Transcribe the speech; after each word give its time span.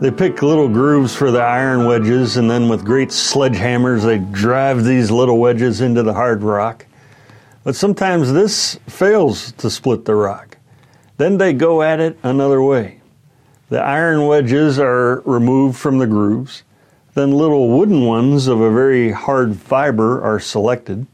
They 0.00 0.12
pick 0.12 0.42
little 0.42 0.68
grooves 0.68 1.16
for 1.16 1.32
the 1.32 1.42
iron 1.42 1.84
wedges, 1.84 2.36
and 2.36 2.48
then 2.48 2.68
with 2.68 2.84
great 2.84 3.08
sledgehammers, 3.08 4.04
they 4.04 4.18
drive 4.18 4.84
these 4.84 5.10
little 5.10 5.38
wedges 5.38 5.80
into 5.80 6.04
the 6.04 6.14
hard 6.14 6.44
rock. 6.44 6.86
But 7.64 7.74
sometimes 7.74 8.32
this 8.32 8.78
fails 8.86 9.50
to 9.52 9.68
split 9.68 10.04
the 10.04 10.14
rock. 10.14 10.56
Then 11.16 11.38
they 11.38 11.52
go 11.52 11.82
at 11.82 11.98
it 11.98 12.16
another 12.22 12.62
way. 12.62 13.00
The 13.70 13.80
iron 13.80 14.28
wedges 14.28 14.78
are 14.78 15.20
removed 15.26 15.76
from 15.76 15.98
the 15.98 16.06
grooves. 16.06 16.62
Then 17.14 17.32
little 17.32 17.68
wooden 17.68 18.04
ones 18.04 18.46
of 18.46 18.60
a 18.60 18.70
very 18.70 19.10
hard 19.10 19.56
fiber 19.56 20.22
are 20.22 20.38
selected. 20.38 21.08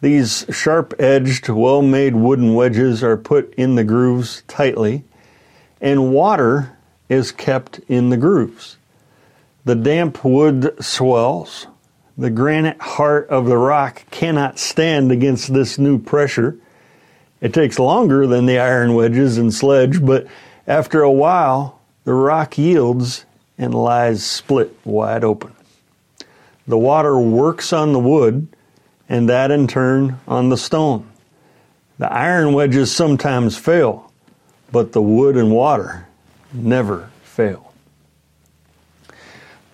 These 0.00 0.46
sharp 0.48 0.94
edged, 1.00 1.48
well 1.48 1.82
made 1.82 2.14
wooden 2.14 2.54
wedges 2.54 3.02
are 3.02 3.16
put 3.16 3.52
in 3.54 3.74
the 3.74 3.82
grooves 3.82 4.44
tightly, 4.46 5.02
and 5.80 6.12
water 6.12 6.78
is 7.12 7.30
kept 7.30 7.78
in 7.88 8.08
the 8.08 8.16
grooves. 8.16 8.78
The 9.66 9.74
damp 9.74 10.24
wood 10.24 10.74
swells. 10.80 11.66
The 12.16 12.30
granite 12.30 12.80
heart 12.80 13.28
of 13.28 13.46
the 13.46 13.58
rock 13.58 14.04
cannot 14.10 14.58
stand 14.58 15.12
against 15.12 15.52
this 15.52 15.78
new 15.78 15.98
pressure. 15.98 16.56
It 17.42 17.52
takes 17.52 17.78
longer 17.78 18.26
than 18.26 18.46
the 18.46 18.58
iron 18.58 18.94
wedges 18.94 19.36
and 19.36 19.52
sledge, 19.52 20.04
but 20.04 20.26
after 20.66 21.02
a 21.02 21.12
while, 21.12 21.80
the 22.04 22.14
rock 22.14 22.56
yields 22.56 23.26
and 23.58 23.74
lies 23.74 24.24
split 24.24 24.74
wide 24.84 25.22
open. 25.22 25.52
The 26.66 26.78
water 26.78 27.18
works 27.18 27.74
on 27.74 27.92
the 27.92 27.98
wood, 27.98 28.48
and 29.08 29.28
that 29.28 29.50
in 29.50 29.66
turn 29.66 30.18
on 30.26 30.48
the 30.48 30.56
stone. 30.56 31.06
The 31.98 32.10
iron 32.10 32.54
wedges 32.54 32.90
sometimes 32.90 33.58
fail, 33.58 34.10
but 34.70 34.92
the 34.92 35.02
wood 35.02 35.36
and 35.36 35.52
water 35.52 36.08
never 36.52 37.11
fail. 37.32 37.72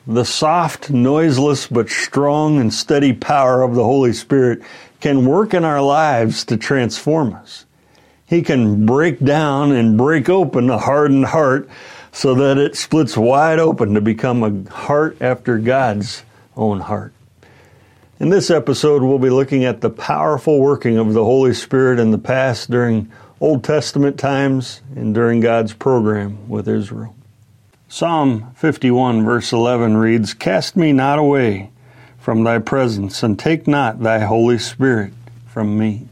The 0.06 0.24
soft, 0.24 0.90
noiseless, 0.90 1.66
but 1.66 1.90
strong 1.90 2.58
and 2.58 2.72
steady 2.72 3.12
power 3.12 3.62
of 3.62 3.74
the 3.74 3.84
Holy 3.84 4.12
Spirit 4.12 4.62
can 5.00 5.26
work 5.26 5.52
in 5.52 5.64
our 5.64 5.82
lives 5.82 6.44
to 6.46 6.56
transform 6.56 7.34
us. 7.34 7.66
He 8.24 8.42
can 8.42 8.86
break 8.86 9.18
down 9.18 9.72
and 9.72 9.98
break 9.98 10.28
open 10.28 10.70
a 10.70 10.78
hardened 10.78 11.26
heart 11.26 11.68
so 12.12 12.34
that 12.36 12.58
it 12.58 12.76
splits 12.76 13.16
wide 13.16 13.58
open 13.58 13.94
to 13.94 14.00
become 14.00 14.42
a 14.42 14.70
heart 14.70 15.20
after 15.20 15.58
God's 15.58 16.22
own 16.56 16.80
heart. 16.80 17.12
In 18.20 18.30
this 18.30 18.50
episode, 18.50 19.02
we'll 19.02 19.18
be 19.18 19.30
looking 19.30 19.64
at 19.64 19.80
the 19.80 19.90
powerful 19.90 20.58
working 20.58 20.96
of 20.96 21.12
the 21.12 21.24
Holy 21.24 21.54
Spirit 21.54 21.98
in 21.98 22.12
the 22.12 22.18
past 22.18 22.70
during 22.70 23.10
Old 23.40 23.62
Testament 23.62 24.18
times 24.18 24.80
and 24.96 25.14
during 25.14 25.40
God's 25.40 25.72
program 25.72 26.48
with 26.48 26.68
Israel. 26.68 27.14
Psalm 27.90 28.52
51, 28.54 29.24
verse 29.24 29.50
11 29.50 29.96
reads, 29.96 30.34
Cast 30.34 30.76
me 30.76 30.92
not 30.92 31.18
away 31.18 31.70
from 32.18 32.44
thy 32.44 32.58
presence, 32.58 33.22
and 33.22 33.38
take 33.38 33.66
not 33.66 34.02
thy 34.02 34.18
Holy 34.18 34.58
Spirit 34.58 35.14
from 35.46 35.78
me. 35.78 36.06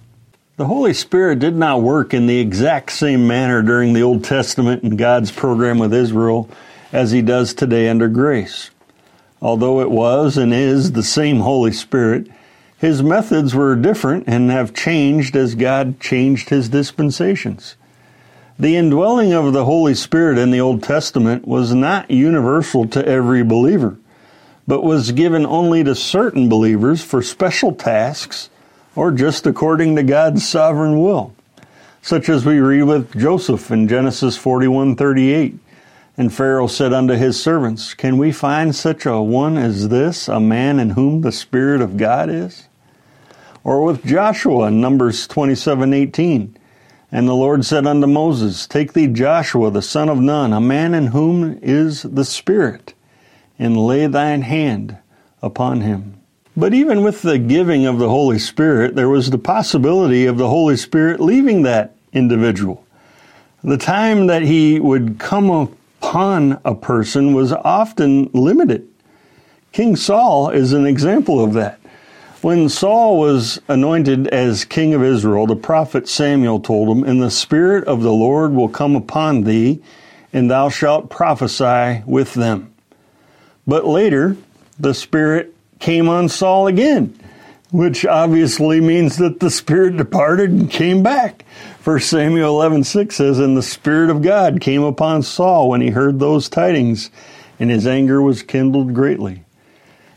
The 0.57 0.65
Holy 0.65 0.95
Spirit 0.95 1.39
did 1.39 1.55
not 1.55 1.83
work 1.83 2.15
in 2.15 2.27
the 2.27 2.39
exact 2.39 2.93
same 2.93 3.27
manner 3.27 3.61
during 3.61 3.93
the 3.93 4.03
Old 4.03 4.25
Testament 4.25 4.85
and 4.85 4.97
God's 4.97 5.31
program 5.31 5.79
with 5.79 5.93
Israel 5.93 6.49
as 6.93 7.11
he 7.11 7.21
does 7.21 7.53
today 7.53 7.91
under 7.91 8.09
grace. 8.09 8.71
Although 9.43 9.83
it 9.83 9.91
was 9.91 10.39
and 10.39 10.55
is 10.55 10.93
the 10.93 11.03
same 11.03 11.41
Holy 11.41 11.73
Spirit, 11.73 12.27
his 12.79 13.03
methods 13.03 13.55
were 13.55 13.77
different 13.77 14.25
and 14.27 14.51
have 14.51 14.73
changed 14.73 15.37
as 15.37 15.55
God 15.55 16.01
changed 16.01 16.49
his 16.49 16.71
dispensations. 16.71 17.77
The 18.59 18.77
indwelling 18.77 19.35
of 19.35 19.53
the 19.53 19.67
Holy 19.67 19.95
Spirit 19.95 20.39
in 20.39 20.51
the 20.51 20.63
Old 20.63 20.83
Testament 20.83 21.47
was 21.47 21.75
not 21.75 22.11
universal 22.11 22.89
to 22.89 23.07
every 23.07 23.43
believer, 23.45 23.99
but 24.67 24.83
was 24.83 25.13
given 25.13 25.45
only 25.45 25.85
to 25.85 25.95
certain 25.95 26.49
believers 26.49 27.05
for 27.05 27.21
special 27.21 27.73
tasks 27.73 28.49
or 28.95 29.13
just 29.13 29.47
according 29.47 29.95
to 29.97 30.03
God's 30.03 30.49
sovereign 30.49 30.99
will, 30.99 31.35
such 32.01 32.31
as 32.31 32.47
we 32.47 32.59
read 32.59 32.85
with 32.85 33.15
Joseph 33.15 33.71
in 33.71 33.89
Genesis 33.89 34.39
41:38. 34.39 35.59
And 36.17 36.33
Pharaoh 36.33 36.67
said 36.67 36.95
unto 36.95 37.13
his 37.13 37.39
servants, 37.39 37.93
Can 37.93 38.17
we 38.17 38.33
find 38.33 38.75
such 38.75 39.05
a 39.05 39.21
one 39.21 39.59
as 39.59 39.91
this, 39.91 40.29
a 40.29 40.41
man 40.41 40.81
in 40.81 40.91
whom 40.91 41.21
the 41.21 41.31
Spirit 41.31 41.83
of 41.83 41.99
God 41.99 42.31
is? 42.31 42.69
Or 43.63 43.83
with 43.83 44.07
Joshua 44.07 44.69
in 44.69 44.81
Numbers 44.81 45.29
27:18. 45.29 46.57
And 47.13 47.29
the 47.29 47.35
Lord 47.35 47.65
said 47.65 47.87
unto 47.87 48.07
Moses, 48.07 48.67
Take 48.67 48.93
thee 48.93 49.07
Joshua 49.07 49.71
the 49.71 49.83
son 49.83 50.09
of 50.09 50.19
Nun, 50.19 50.53
a 50.53 50.61
man 50.61 50.93
in 50.93 51.09
whom 51.09 51.59
is 51.63 52.03
the 52.03 52.25
Spirit, 52.25 52.95
and 53.59 53.77
lay 53.77 54.07
thine 54.07 54.43
hand 54.43 54.99
upon 55.41 55.83
him. 55.83 56.21
But 56.57 56.75
even 56.75 57.03
with 57.03 57.23
the 57.23 57.39
giving 57.39 57.87
of 57.87 57.99
the 57.99 58.09
Holy 58.09 58.39
Spirit, 58.39 58.95
there 58.95 59.09
was 59.09 59.31
the 59.31 59.39
possibility 59.39 60.27
of 60.27 60.39
the 60.39 60.49
Holy 60.49 60.77
Spirit 60.77 61.21
leaving 61.21 61.63
that 61.63 61.95
individual. 62.13 62.85
The 63.63 63.77
time 63.77 64.27
that 64.29 64.43
he 64.43 64.81
would 64.81 65.19
come 65.19 65.51
upon 65.51 66.61
a 66.65 66.75
person 66.75 67.35
was 67.35 67.53
often 67.53 68.31
limited. 68.33 68.89
King 69.73 69.97
Saul 69.97 70.51
is 70.51 70.73
an 70.73 70.87
example 70.87 71.45
of 71.45 71.53
that. 71.53 71.79
When 72.47 72.69
Saul 72.69 73.19
was 73.19 73.61
anointed 73.67 74.29
as 74.29 74.65
king 74.65 74.95
of 74.95 75.03
Israel, 75.03 75.49
the 75.49 75.57
prophet 75.57 76.07
Samuel 76.07 76.61
told 76.61 76.89
him, 76.89 77.03
And 77.03 77.21
the 77.21 77.29
Spirit 77.29 77.83
of 77.89 78.05
the 78.05 78.13
Lord 78.13 78.53
will 78.53 78.69
come 78.69 78.95
upon 78.95 79.43
thee, 79.43 79.83
and 80.33 80.49
thou 80.49 80.69
shalt 80.69 81.11
prophesy 81.11 82.05
with 82.07 82.35
them. 82.35 82.73
But 83.67 83.85
later, 83.85 84.37
the 84.79 84.95
Spirit 84.95 85.57
came 85.81 86.09
on 86.09 86.29
Saul 86.29 86.69
again, 86.69 87.19
which 87.73 88.07
obviously 88.07 88.81
means 88.81 89.17
that 89.17 89.41
the 89.41 89.51
Spirit 89.51 89.97
departed 89.97 90.51
and 90.51 90.71
came 90.71 91.03
back. 91.03 91.45
1 91.83 91.99
Samuel 91.99 92.51
11 92.51 92.85
6 92.85 93.17
says, 93.17 93.41
And 93.41 93.57
the 93.57 93.61
Spirit 93.61 94.09
of 94.09 94.23
God 94.23 94.61
came 94.61 94.85
upon 94.85 95.25
Saul 95.25 95.69
when 95.69 95.81
he 95.81 95.91
heard 95.91 96.21
those 96.21 96.49
tidings, 96.49 97.11
and 97.59 97.73
his 97.73 97.89
anger 97.89 98.23
was 98.23 98.45
kindled 98.45 98.95
greatly. 98.95 99.43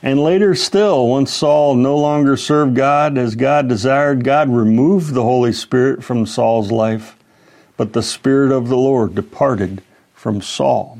And 0.01 0.23
later 0.23 0.55
still, 0.55 1.07
once 1.07 1.33
Saul 1.33 1.75
no 1.75 1.97
longer 1.97 2.37
served 2.37 2.75
God 2.75 3.17
as 3.17 3.35
God 3.35 3.67
desired, 3.67 4.23
God 4.23 4.49
removed 4.49 5.13
the 5.13 5.23
Holy 5.23 5.51
Spirit 5.51 6.03
from 6.03 6.25
Saul's 6.25 6.71
life, 6.71 7.17
but 7.75 7.91
the 7.91 8.03
Spirit 8.03 8.51
of 8.51 8.69
the 8.69 8.77
Lord 8.77 9.13
departed 9.13 9.81
from 10.13 10.41
Saul. 10.41 10.99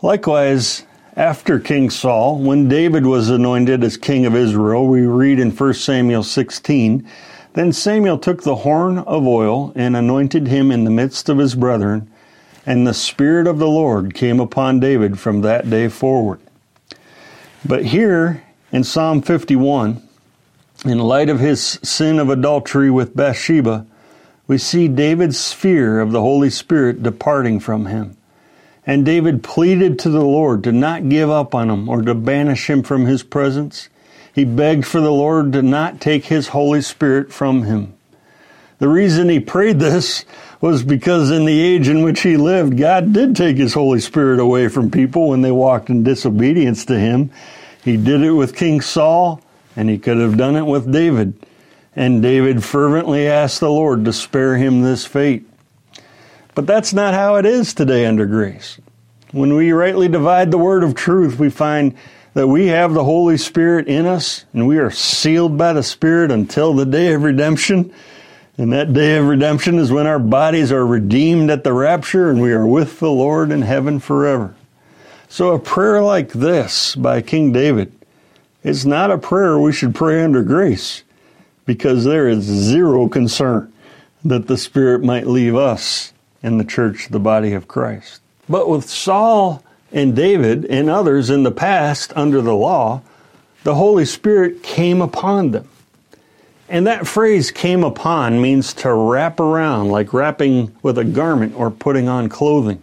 Likewise, 0.00 0.84
after 1.16 1.58
King 1.58 1.90
Saul, 1.90 2.38
when 2.38 2.68
David 2.68 3.04
was 3.04 3.28
anointed 3.28 3.82
as 3.82 3.96
king 3.96 4.26
of 4.26 4.36
Israel, 4.36 4.86
we 4.86 5.02
read 5.02 5.40
in 5.40 5.50
1 5.50 5.74
Samuel 5.74 6.22
16, 6.22 7.06
then 7.54 7.72
Samuel 7.72 8.16
took 8.16 8.42
the 8.42 8.56
horn 8.56 8.98
of 8.98 9.26
oil 9.26 9.72
and 9.74 9.96
anointed 9.96 10.46
him 10.46 10.70
in 10.70 10.84
the 10.84 10.90
midst 10.90 11.28
of 11.28 11.38
his 11.38 11.54
brethren, 11.54 12.08
and 12.64 12.86
the 12.86 12.94
Spirit 12.94 13.46
of 13.48 13.58
the 13.58 13.68
Lord 13.68 14.14
came 14.14 14.38
upon 14.38 14.80
David 14.80 15.18
from 15.18 15.40
that 15.42 15.68
day 15.68 15.88
forward. 15.88 16.40
But 17.64 17.84
here 17.86 18.42
in 18.72 18.84
Psalm 18.84 19.22
51, 19.22 20.02
in 20.84 20.98
light 20.98 21.28
of 21.28 21.38
his 21.38 21.78
sin 21.82 22.18
of 22.18 22.28
adultery 22.28 22.90
with 22.90 23.14
Bathsheba, 23.14 23.86
we 24.48 24.58
see 24.58 24.88
David's 24.88 25.52
fear 25.52 26.00
of 26.00 26.10
the 26.10 26.20
Holy 26.20 26.50
Spirit 26.50 27.02
departing 27.02 27.60
from 27.60 27.86
him. 27.86 28.16
And 28.84 29.04
David 29.04 29.44
pleaded 29.44 29.98
to 30.00 30.10
the 30.10 30.24
Lord 30.24 30.64
to 30.64 30.72
not 30.72 31.08
give 31.08 31.30
up 31.30 31.54
on 31.54 31.70
him 31.70 31.88
or 31.88 32.02
to 32.02 32.14
banish 32.14 32.68
him 32.68 32.82
from 32.82 33.06
his 33.06 33.22
presence. 33.22 33.88
He 34.34 34.44
begged 34.44 34.84
for 34.84 35.00
the 35.00 35.12
Lord 35.12 35.52
to 35.52 35.62
not 35.62 36.00
take 36.00 36.24
his 36.24 36.48
Holy 36.48 36.82
Spirit 36.82 37.32
from 37.32 37.62
him. 37.62 37.94
The 38.82 38.88
reason 38.88 39.28
he 39.28 39.38
prayed 39.38 39.78
this 39.78 40.24
was 40.60 40.82
because 40.82 41.30
in 41.30 41.44
the 41.44 41.60
age 41.60 41.86
in 41.86 42.02
which 42.02 42.22
he 42.22 42.36
lived, 42.36 42.76
God 42.76 43.12
did 43.12 43.36
take 43.36 43.56
his 43.56 43.74
Holy 43.74 44.00
Spirit 44.00 44.40
away 44.40 44.66
from 44.66 44.90
people 44.90 45.28
when 45.28 45.40
they 45.40 45.52
walked 45.52 45.88
in 45.88 46.02
disobedience 46.02 46.84
to 46.86 46.98
him. 46.98 47.30
He 47.84 47.96
did 47.96 48.22
it 48.22 48.32
with 48.32 48.56
King 48.56 48.80
Saul, 48.80 49.40
and 49.76 49.88
he 49.88 49.98
could 49.98 50.16
have 50.16 50.36
done 50.36 50.56
it 50.56 50.66
with 50.66 50.90
David. 50.90 51.34
And 51.94 52.22
David 52.22 52.64
fervently 52.64 53.28
asked 53.28 53.60
the 53.60 53.70
Lord 53.70 54.04
to 54.04 54.12
spare 54.12 54.56
him 54.56 54.82
this 54.82 55.06
fate. 55.06 55.48
But 56.56 56.66
that's 56.66 56.92
not 56.92 57.14
how 57.14 57.36
it 57.36 57.46
is 57.46 57.74
today 57.74 58.04
under 58.04 58.26
grace. 58.26 58.80
When 59.30 59.54
we 59.54 59.70
rightly 59.70 60.08
divide 60.08 60.50
the 60.50 60.58
word 60.58 60.82
of 60.82 60.96
truth, 60.96 61.38
we 61.38 61.50
find 61.50 61.94
that 62.34 62.48
we 62.48 62.66
have 62.66 62.94
the 62.94 63.04
Holy 63.04 63.36
Spirit 63.36 63.86
in 63.86 64.06
us 64.06 64.44
and 64.52 64.66
we 64.66 64.78
are 64.78 64.90
sealed 64.90 65.56
by 65.56 65.72
the 65.72 65.84
Spirit 65.84 66.32
until 66.32 66.74
the 66.74 66.84
day 66.84 67.12
of 67.12 67.22
redemption. 67.22 67.94
And 68.58 68.72
that 68.72 68.92
day 68.92 69.16
of 69.16 69.26
redemption 69.26 69.78
is 69.78 69.90
when 69.90 70.06
our 70.06 70.18
bodies 70.18 70.70
are 70.70 70.86
redeemed 70.86 71.50
at 71.50 71.64
the 71.64 71.72
rapture 71.72 72.30
and 72.30 72.40
we 72.40 72.52
are 72.52 72.66
with 72.66 73.00
the 73.00 73.10
Lord 73.10 73.50
in 73.50 73.62
heaven 73.62 73.98
forever. 73.98 74.54
So 75.28 75.54
a 75.54 75.58
prayer 75.58 76.02
like 76.02 76.32
this 76.32 76.94
by 76.94 77.22
King 77.22 77.52
David 77.52 77.92
is 78.62 78.84
not 78.84 79.10
a 79.10 79.16
prayer 79.16 79.58
we 79.58 79.72
should 79.72 79.94
pray 79.94 80.22
under 80.22 80.42
grace 80.42 81.02
because 81.64 82.04
there 82.04 82.28
is 82.28 82.44
zero 82.44 83.08
concern 83.08 83.72
that 84.24 84.46
the 84.46 84.58
Spirit 84.58 85.02
might 85.02 85.26
leave 85.26 85.56
us 85.56 86.12
in 86.42 86.58
the 86.58 86.64
church, 86.64 87.08
the 87.08 87.18
body 87.18 87.54
of 87.54 87.66
Christ. 87.66 88.20
But 88.48 88.68
with 88.68 88.88
Saul 88.88 89.64
and 89.92 90.14
David 90.14 90.66
and 90.66 90.90
others 90.90 91.30
in 91.30 91.42
the 91.42 91.50
past 91.50 92.12
under 92.14 92.42
the 92.42 92.54
law, 92.54 93.00
the 93.64 93.74
Holy 93.74 94.04
Spirit 94.04 94.62
came 94.62 95.00
upon 95.00 95.52
them. 95.52 95.68
And 96.72 96.86
that 96.86 97.06
phrase 97.06 97.50
came 97.50 97.84
upon 97.84 98.40
means 98.40 98.72
to 98.76 98.94
wrap 98.94 99.40
around, 99.40 99.90
like 99.90 100.14
wrapping 100.14 100.74
with 100.82 100.96
a 100.96 101.04
garment 101.04 101.54
or 101.54 101.70
putting 101.70 102.08
on 102.08 102.30
clothing. 102.30 102.82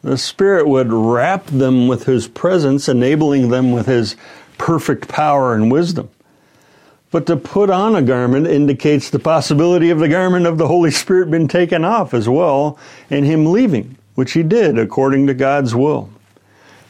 The 0.00 0.16
Spirit 0.16 0.66
would 0.66 0.90
wrap 0.90 1.44
them 1.44 1.86
with 1.86 2.04
His 2.04 2.26
presence, 2.26 2.88
enabling 2.88 3.50
them 3.50 3.72
with 3.72 3.84
His 3.84 4.16
perfect 4.56 5.06
power 5.06 5.52
and 5.52 5.70
wisdom. 5.70 6.08
But 7.10 7.26
to 7.26 7.36
put 7.36 7.68
on 7.68 7.94
a 7.94 8.00
garment 8.00 8.46
indicates 8.46 9.10
the 9.10 9.18
possibility 9.18 9.90
of 9.90 9.98
the 9.98 10.08
garment 10.08 10.46
of 10.46 10.56
the 10.56 10.68
Holy 10.68 10.90
Spirit 10.90 11.30
being 11.30 11.46
taken 11.46 11.84
off 11.84 12.14
as 12.14 12.26
well 12.26 12.78
and 13.10 13.26
Him 13.26 13.52
leaving, 13.52 13.98
which 14.14 14.32
He 14.32 14.42
did 14.42 14.78
according 14.78 15.26
to 15.26 15.34
God's 15.34 15.74
will. 15.74 16.08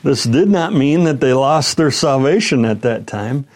This 0.04 0.22
did 0.22 0.48
not 0.48 0.74
mean 0.74 1.02
that 1.04 1.18
they 1.18 1.32
lost 1.32 1.76
their 1.76 1.90
salvation 1.90 2.64
at 2.64 2.82
that 2.82 3.08
time. 3.08 3.46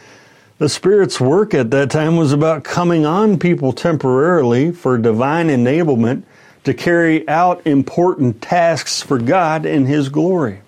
The 0.58 0.68
Spirit's 0.68 1.20
work 1.20 1.52
at 1.52 1.72
that 1.72 1.90
time 1.90 2.16
was 2.16 2.32
about 2.32 2.62
coming 2.62 3.04
on 3.04 3.40
people 3.40 3.72
temporarily 3.72 4.70
for 4.70 4.96
divine 4.96 5.48
enablement 5.48 6.22
to 6.62 6.72
carry 6.72 7.28
out 7.28 7.66
important 7.66 8.40
tasks 8.40 9.02
for 9.02 9.18
God 9.18 9.66
in 9.66 9.86
His 9.86 10.08
glory. 10.08 10.60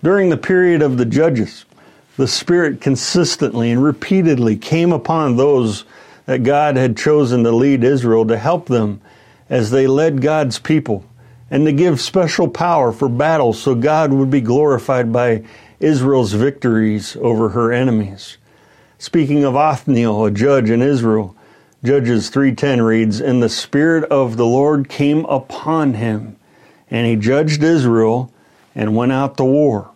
During 0.00 0.28
the 0.28 0.36
period 0.36 0.80
of 0.80 0.96
the 0.96 1.04
judges, 1.04 1.64
the 2.16 2.28
Spirit 2.28 2.80
consistently 2.80 3.72
and 3.72 3.82
repeatedly 3.82 4.56
came 4.56 4.92
upon 4.92 5.34
those 5.34 5.84
that 6.26 6.44
God 6.44 6.76
had 6.76 6.96
chosen 6.96 7.42
to 7.42 7.50
lead 7.50 7.82
Israel 7.82 8.28
to 8.28 8.38
help 8.38 8.66
them 8.66 9.00
as 9.50 9.72
they 9.72 9.88
led 9.88 10.22
God's 10.22 10.60
people 10.60 11.04
and 11.50 11.66
to 11.66 11.72
give 11.72 12.00
special 12.00 12.46
power 12.46 12.92
for 12.92 13.08
battle 13.08 13.52
so 13.52 13.74
God 13.74 14.12
would 14.12 14.30
be 14.30 14.40
glorified 14.40 15.12
by 15.12 15.42
Israel's 15.80 16.32
victories 16.32 17.16
over 17.16 17.48
her 17.48 17.72
enemies. 17.72 18.36
Speaking 18.98 19.44
of 19.44 19.54
Othniel, 19.54 20.24
a 20.24 20.30
judge 20.30 20.70
in 20.70 20.82
Israel, 20.82 21.36
Judges 21.84 22.30
3:10 22.30 22.82
reads, 22.82 23.20
"And 23.20 23.40
the 23.40 23.48
spirit 23.48 24.02
of 24.10 24.36
the 24.36 24.44
Lord 24.44 24.88
came 24.88 25.24
upon 25.26 25.94
him, 25.94 26.34
and 26.90 27.06
he 27.06 27.14
judged 27.14 27.62
Israel 27.62 28.32
and 28.74 28.96
went 28.96 29.12
out 29.12 29.36
to 29.36 29.44
war." 29.44 29.90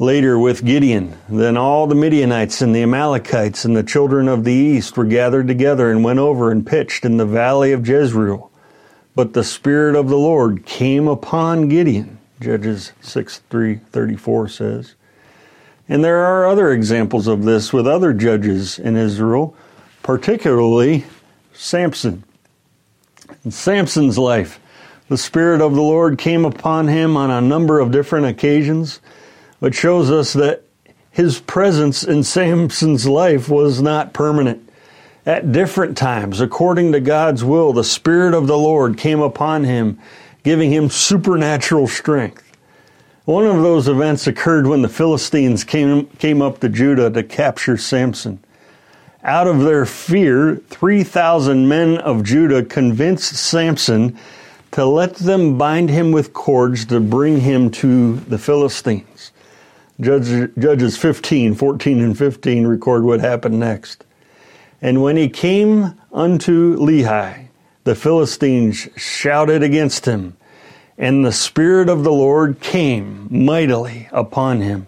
Later 0.00 0.36
with 0.36 0.64
Gideon, 0.64 1.12
then 1.28 1.56
all 1.56 1.86
the 1.86 1.94
Midianites 1.94 2.60
and 2.60 2.74
the 2.74 2.82
Amalekites 2.82 3.64
and 3.64 3.76
the 3.76 3.84
children 3.84 4.26
of 4.26 4.42
the 4.42 4.52
east 4.52 4.96
were 4.96 5.04
gathered 5.04 5.46
together 5.46 5.88
and 5.88 6.02
went 6.02 6.18
over 6.18 6.50
and 6.50 6.66
pitched 6.66 7.04
in 7.04 7.16
the 7.16 7.24
valley 7.24 7.70
of 7.70 7.86
Jezreel. 7.86 8.50
But 9.14 9.34
the 9.34 9.44
Spirit 9.44 9.94
of 9.94 10.08
the 10.08 10.18
Lord 10.18 10.66
came 10.66 11.06
upon 11.06 11.68
Gideon, 11.68 12.18
Judges 12.40 12.90
6 13.00 13.42
3 13.48 13.78
34 13.92 14.48
says. 14.48 14.94
And 15.88 16.02
there 16.02 16.24
are 16.24 16.46
other 16.46 16.72
examples 16.72 17.26
of 17.26 17.44
this 17.44 17.72
with 17.72 17.86
other 17.86 18.12
judges 18.12 18.78
in 18.78 18.96
Israel, 18.96 19.54
particularly 20.02 21.04
Samson. 21.52 22.24
In 23.44 23.50
Samson's 23.50 24.16
life, 24.16 24.60
the 25.08 25.18
Spirit 25.18 25.60
of 25.60 25.74
the 25.74 25.82
Lord 25.82 26.16
came 26.16 26.46
upon 26.46 26.88
him 26.88 27.16
on 27.16 27.30
a 27.30 27.40
number 27.40 27.80
of 27.80 27.90
different 27.90 28.26
occasions, 28.26 29.00
which 29.58 29.74
shows 29.74 30.10
us 30.10 30.32
that 30.32 30.62
his 31.10 31.38
presence 31.40 32.02
in 32.02 32.22
Samson's 32.24 33.06
life 33.06 33.48
was 33.48 33.82
not 33.82 34.14
permanent. 34.14 34.68
At 35.26 35.52
different 35.52 35.96
times, 35.96 36.40
according 36.40 36.92
to 36.92 37.00
God's 37.00 37.44
will, 37.44 37.72
the 37.72 37.84
Spirit 37.84 38.34
of 38.34 38.46
the 38.46 38.58
Lord 38.58 38.98
came 38.98 39.20
upon 39.20 39.64
him, 39.64 39.98
giving 40.42 40.70
him 40.70 40.90
supernatural 40.90 41.86
strength. 41.86 42.53
One 43.24 43.46
of 43.46 43.62
those 43.62 43.88
events 43.88 44.26
occurred 44.26 44.66
when 44.66 44.82
the 44.82 44.88
Philistines 44.88 45.64
came, 45.64 46.06
came 46.18 46.42
up 46.42 46.60
to 46.60 46.68
Judah 46.68 47.10
to 47.10 47.22
capture 47.22 47.78
Samson. 47.78 48.44
Out 49.22 49.46
of 49.46 49.60
their 49.60 49.86
fear, 49.86 50.56
3,000 50.68 51.66
men 51.66 51.96
of 51.96 52.22
Judah 52.22 52.62
convinced 52.62 53.34
Samson 53.36 54.18
to 54.72 54.84
let 54.84 55.14
them 55.14 55.56
bind 55.56 55.88
him 55.88 56.12
with 56.12 56.34
cords 56.34 56.84
to 56.86 57.00
bring 57.00 57.40
him 57.40 57.70
to 57.70 58.16
the 58.16 58.36
Philistines. 58.36 59.32
Judges 59.98 60.98
15, 60.98 61.54
14, 61.54 62.00
and 62.00 62.18
15 62.18 62.66
record 62.66 63.04
what 63.04 63.20
happened 63.20 63.58
next. 63.58 64.04
And 64.82 65.02
when 65.02 65.16
he 65.16 65.30
came 65.30 65.98
unto 66.12 66.76
Lehi, 66.76 67.46
the 67.84 67.94
Philistines 67.94 68.86
shouted 68.96 69.62
against 69.62 70.04
him, 70.04 70.36
and 70.96 71.24
the 71.24 71.32
Spirit 71.32 71.88
of 71.88 72.04
the 72.04 72.12
Lord 72.12 72.60
came 72.60 73.26
mightily 73.30 74.08
upon 74.12 74.60
him. 74.60 74.86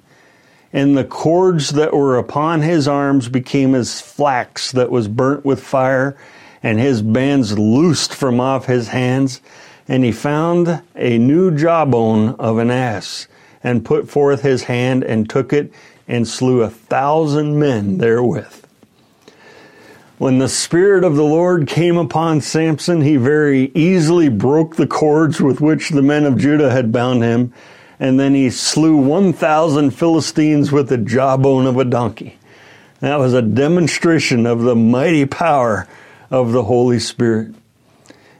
And 0.72 0.96
the 0.96 1.04
cords 1.04 1.70
that 1.70 1.92
were 1.94 2.18
upon 2.18 2.62
his 2.62 2.86
arms 2.86 3.28
became 3.28 3.74
as 3.74 4.00
flax 4.00 4.72
that 4.72 4.90
was 4.90 5.08
burnt 5.08 5.44
with 5.44 5.62
fire, 5.62 6.16
and 6.62 6.78
his 6.78 7.02
bands 7.02 7.58
loosed 7.58 8.14
from 8.14 8.40
off 8.40 8.66
his 8.66 8.88
hands. 8.88 9.40
And 9.88 10.04
he 10.04 10.12
found 10.12 10.82
a 10.94 11.18
new 11.18 11.56
jawbone 11.56 12.30
of 12.38 12.58
an 12.58 12.70
ass, 12.70 13.26
and 13.62 13.84
put 13.84 14.10
forth 14.10 14.42
his 14.42 14.64
hand, 14.64 15.02
and 15.02 15.30
took 15.30 15.52
it, 15.52 15.72
and 16.06 16.28
slew 16.28 16.62
a 16.62 16.70
thousand 16.70 17.58
men 17.58 17.98
therewith. 17.98 18.65
When 20.18 20.38
the 20.38 20.48
Spirit 20.48 21.04
of 21.04 21.14
the 21.14 21.24
Lord 21.24 21.68
came 21.68 21.98
upon 21.98 22.40
Samson, 22.40 23.02
he 23.02 23.16
very 23.16 23.70
easily 23.74 24.30
broke 24.30 24.76
the 24.76 24.86
cords 24.86 25.42
with 25.42 25.60
which 25.60 25.90
the 25.90 26.00
men 26.00 26.24
of 26.24 26.38
Judah 26.38 26.70
had 26.70 26.90
bound 26.90 27.22
him, 27.22 27.52
and 28.00 28.18
then 28.18 28.32
he 28.32 28.48
slew 28.48 28.96
1,000 28.96 29.90
Philistines 29.90 30.72
with 30.72 30.88
the 30.88 30.96
jawbone 30.96 31.66
of 31.66 31.76
a 31.76 31.84
donkey. 31.84 32.38
That 33.00 33.18
was 33.18 33.34
a 33.34 33.42
demonstration 33.42 34.46
of 34.46 34.62
the 34.62 34.74
mighty 34.74 35.26
power 35.26 35.86
of 36.30 36.52
the 36.52 36.64
Holy 36.64 36.98
Spirit. 36.98 37.54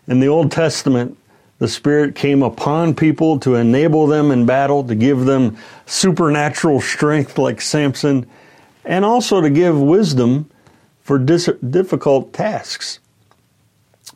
In 0.08 0.20
the 0.20 0.28
Old 0.28 0.50
Testament, 0.50 1.18
the 1.58 1.68
Spirit 1.68 2.14
came 2.14 2.42
upon 2.42 2.94
people 2.94 3.38
to 3.40 3.54
enable 3.54 4.06
them 4.06 4.30
in 4.30 4.46
battle, 4.46 4.82
to 4.84 4.94
give 4.94 5.26
them 5.26 5.58
supernatural 5.84 6.80
strength 6.80 7.36
like 7.36 7.60
Samson, 7.60 8.24
and 8.82 9.04
also 9.04 9.42
to 9.42 9.50
give 9.50 9.78
wisdom 9.78 10.48
for 11.06 11.20
dis- 11.20 11.48
difficult 11.70 12.32
tasks. 12.32 12.98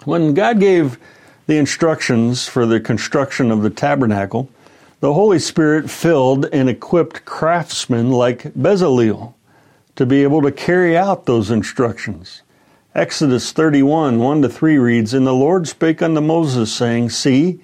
When 0.05 0.35
God 0.35 0.59
gave 0.59 0.99
the 1.47 1.57
instructions 1.57 2.49
for 2.49 2.67
the 2.67 2.81
construction 2.81 3.53
of 3.53 3.63
the 3.63 3.71
tabernacle, 3.71 4.51
the 4.99 5.15
Holy 5.15 5.39
Spirit 5.39 5.89
filled 5.89 6.47
and 6.47 6.69
equipped 6.69 7.25
craftsmen 7.25 8.11
like 8.11 8.43
Bezalel 8.55 9.35
to 9.95 10.05
be 10.05 10.25
able 10.25 10.43
to 10.43 10.51
carry 10.51 10.97
out 10.97 11.27
those 11.27 11.49
instructions. 11.49 12.43
Exodus 12.93 13.53
31, 13.53 14.19
1 14.19 14.43
to 14.43 14.49
3 14.49 14.77
reads, 14.77 15.15
And 15.15 15.25
the 15.25 15.33
Lord 15.33 15.69
spake 15.69 16.03
unto 16.03 16.21
Moses, 16.21 16.73
saying, 16.73 17.11
See, 17.11 17.61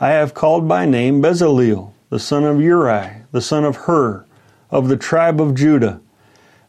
I 0.00 0.10
have 0.10 0.32
called 0.32 0.68
by 0.68 0.86
name 0.86 1.20
Bezalel, 1.20 1.92
the 2.08 2.20
son 2.20 2.44
of 2.44 2.60
Uri, 2.60 3.22
the 3.32 3.40
son 3.40 3.64
of 3.64 3.78
Hur, 3.78 4.24
of 4.70 4.86
the 4.86 4.96
tribe 4.96 5.40
of 5.40 5.56
Judah 5.56 6.00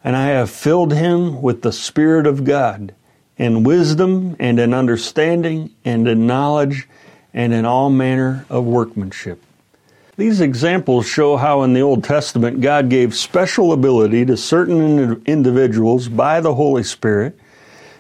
and 0.03 0.15
I 0.15 0.27
have 0.27 0.49
filled 0.49 0.93
him 0.93 1.41
with 1.41 1.61
the 1.61 1.71
Spirit 1.71 2.25
of 2.27 2.43
God, 2.43 2.93
in 3.37 3.63
wisdom 3.63 4.35
and 4.39 4.59
in 4.59 4.73
understanding 4.73 5.73
and 5.83 6.07
in 6.07 6.27
knowledge 6.27 6.87
and 7.33 7.53
in 7.53 7.65
all 7.65 7.89
manner 7.89 8.45
of 8.49 8.65
workmanship. 8.65 9.41
These 10.17 10.41
examples 10.41 11.07
show 11.07 11.37
how 11.37 11.63
in 11.63 11.73
the 11.73 11.81
Old 11.81 12.03
Testament 12.03 12.61
God 12.61 12.89
gave 12.89 13.15
special 13.15 13.73
ability 13.73 14.25
to 14.25 14.37
certain 14.37 15.23
individuals 15.25 16.07
by 16.07 16.41
the 16.41 16.53
Holy 16.53 16.83
Spirit, 16.83 17.39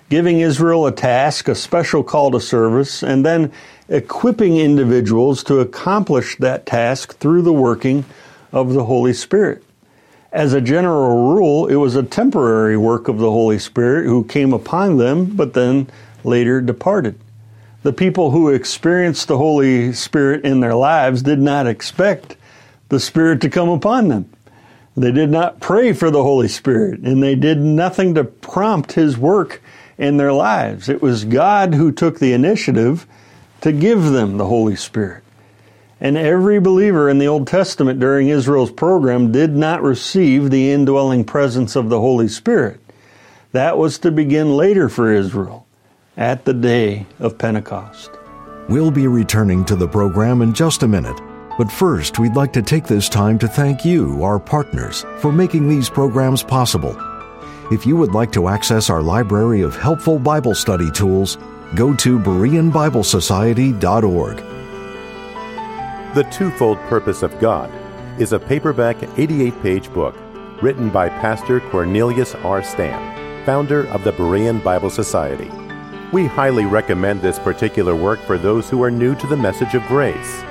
giving 0.09 0.41
Israel 0.41 0.85
a 0.85 0.91
task, 0.91 1.47
a 1.47 1.55
special 1.55 2.03
call 2.03 2.29
to 2.31 2.39
service, 2.39 3.01
and 3.01 3.25
then 3.25 3.51
equipping 3.89 4.57
individuals 4.57 5.43
to 5.45 5.59
accomplish 5.59 6.35
that 6.37 6.65
task 6.65 7.17
through 7.17 7.41
the 7.41 7.53
working 7.53 8.05
of 8.51 8.73
the 8.73 8.83
Holy 8.83 9.13
Spirit. 9.13 9.63
As 10.31 10.53
a 10.53 10.61
general 10.61 11.33
rule, 11.33 11.67
it 11.67 11.75
was 11.75 11.97
a 11.97 12.03
temporary 12.03 12.77
work 12.77 13.09
of 13.09 13.17
the 13.17 13.29
Holy 13.29 13.59
Spirit 13.59 14.05
who 14.05 14.23
came 14.23 14.53
upon 14.53 14.97
them, 14.97 15.25
but 15.25 15.53
then 15.53 15.87
later 16.23 16.61
departed. 16.61 17.19
The 17.83 17.91
people 17.91 18.31
who 18.31 18.47
experienced 18.47 19.27
the 19.27 19.37
Holy 19.37 19.91
Spirit 19.91 20.45
in 20.45 20.61
their 20.61 20.75
lives 20.75 21.21
did 21.21 21.39
not 21.39 21.67
expect 21.67 22.37
the 22.87 22.99
Spirit 22.99 23.41
to 23.41 23.49
come 23.49 23.67
upon 23.67 24.07
them. 24.07 24.29
They 24.95 25.11
did 25.11 25.29
not 25.29 25.59
pray 25.59 25.91
for 25.91 26.09
the 26.09 26.23
Holy 26.23 26.47
Spirit, 26.47 27.01
and 27.01 27.21
they 27.21 27.35
did 27.35 27.57
nothing 27.57 28.15
to 28.15 28.23
prompt 28.23 28.93
His 28.93 29.17
work 29.17 29.61
in 29.97 30.15
their 30.15 30.31
lives. 30.31 30.87
It 30.87 31.01
was 31.01 31.25
God 31.25 31.73
who 31.73 31.91
took 31.91 32.19
the 32.19 32.31
initiative 32.31 33.05
to 33.61 33.73
give 33.73 34.03
them 34.03 34.37
the 34.37 34.47
Holy 34.47 34.75
Spirit. 34.77 35.23
And 36.01 36.17
every 36.17 36.59
believer 36.59 37.07
in 37.09 37.19
the 37.19 37.27
Old 37.27 37.47
Testament 37.47 37.99
during 37.99 38.29
Israel's 38.29 38.71
program 38.71 39.31
did 39.31 39.55
not 39.55 39.83
receive 39.83 40.49
the 40.49 40.71
indwelling 40.71 41.23
presence 41.23 41.75
of 41.75 41.89
the 41.89 41.99
Holy 41.99 42.27
Spirit. 42.27 42.79
That 43.51 43.77
was 43.77 43.99
to 43.99 44.09
begin 44.09 44.57
later 44.57 44.89
for 44.89 45.13
Israel, 45.13 45.67
at 46.17 46.45
the 46.45 46.55
day 46.55 47.05
of 47.19 47.37
Pentecost. 47.37 48.09
We'll 48.67 48.89
be 48.89 49.05
returning 49.05 49.63
to 49.65 49.75
the 49.75 49.87
program 49.87 50.41
in 50.41 50.53
just 50.53 50.81
a 50.81 50.87
minute. 50.87 51.21
But 51.57 51.69
first, 51.71 52.17
we'd 52.17 52.35
like 52.35 52.53
to 52.53 52.63
take 52.63 52.87
this 52.87 53.07
time 53.07 53.37
to 53.39 53.47
thank 53.47 53.85
you, 53.85 54.23
our 54.23 54.39
partners, 54.39 55.05
for 55.19 55.31
making 55.31 55.69
these 55.69 55.87
programs 55.89 56.41
possible. 56.41 56.97
If 57.71 57.85
you 57.85 57.95
would 57.97 58.13
like 58.13 58.31
to 58.31 58.47
access 58.47 58.89
our 58.89 59.03
library 59.03 59.61
of 59.61 59.75
helpful 59.75 60.17
Bible 60.17 60.55
study 60.55 60.89
tools, 60.91 61.37
go 61.75 61.93
to 61.95 62.17
BereanBibleSociety.org. 62.17 64.60
The 66.13 66.23
Twofold 66.23 66.77
Purpose 66.89 67.23
of 67.23 67.39
God 67.39 67.71
is 68.19 68.33
a 68.33 68.39
paperback 68.39 68.97
88 69.17 69.61
page 69.61 69.93
book 69.93 70.13
written 70.61 70.89
by 70.89 71.07
Pastor 71.07 71.61
Cornelius 71.61 72.35
R. 72.35 72.61
Stam, 72.61 73.45
founder 73.45 73.87
of 73.87 74.03
the 74.03 74.11
Berean 74.11 74.61
Bible 74.61 74.89
Society. 74.89 75.49
We 76.11 76.25
highly 76.25 76.65
recommend 76.65 77.21
this 77.21 77.39
particular 77.39 77.95
work 77.95 78.19
for 78.23 78.37
those 78.37 78.69
who 78.69 78.83
are 78.83 78.91
new 78.91 79.15
to 79.15 79.25
the 79.25 79.37
message 79.37 79.73
of 79.73 79.87
grace. 79.87 80.41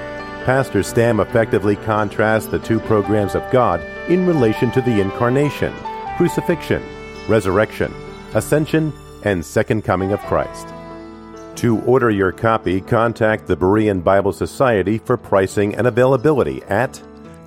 Pastor 0.47 0.83
Stam 0.83 1.21
effectively 1.21 1.77
contrasts 1.77 2.47
the 2.47 2.59
two 2.59 2.81
programs 2.81 3.35
of 3.35 3.53
God 3.53 3.83
in 4.09 4.27
relation 4.27 4.71
to 4.71 4.81
the 4.81 4.99
incarnation, 4.99 5.75
crucifixion, 6.17 6.83
resurrection, 7.29 7.93
ascension, 8.33 8.95
and 9.25 9.45
second 9.45 9.85
coming 9.85 10.13
of 10.13 10.21
Christ. 10.21 10.69
To 11.57 11.81
order 11.83 12.11
your 12.11 12.33
copy, 12.33 12.81
contact 12.81 13.47
the 13.47 13.57
Berean 13.57 14.03
Bible 14.03 14.33
Society 14.33 14.99
for 14.99 15.17
pricing 15.17 15.75
and 15.75 15.87
availability 15.87 16.63
at 16.65 16.95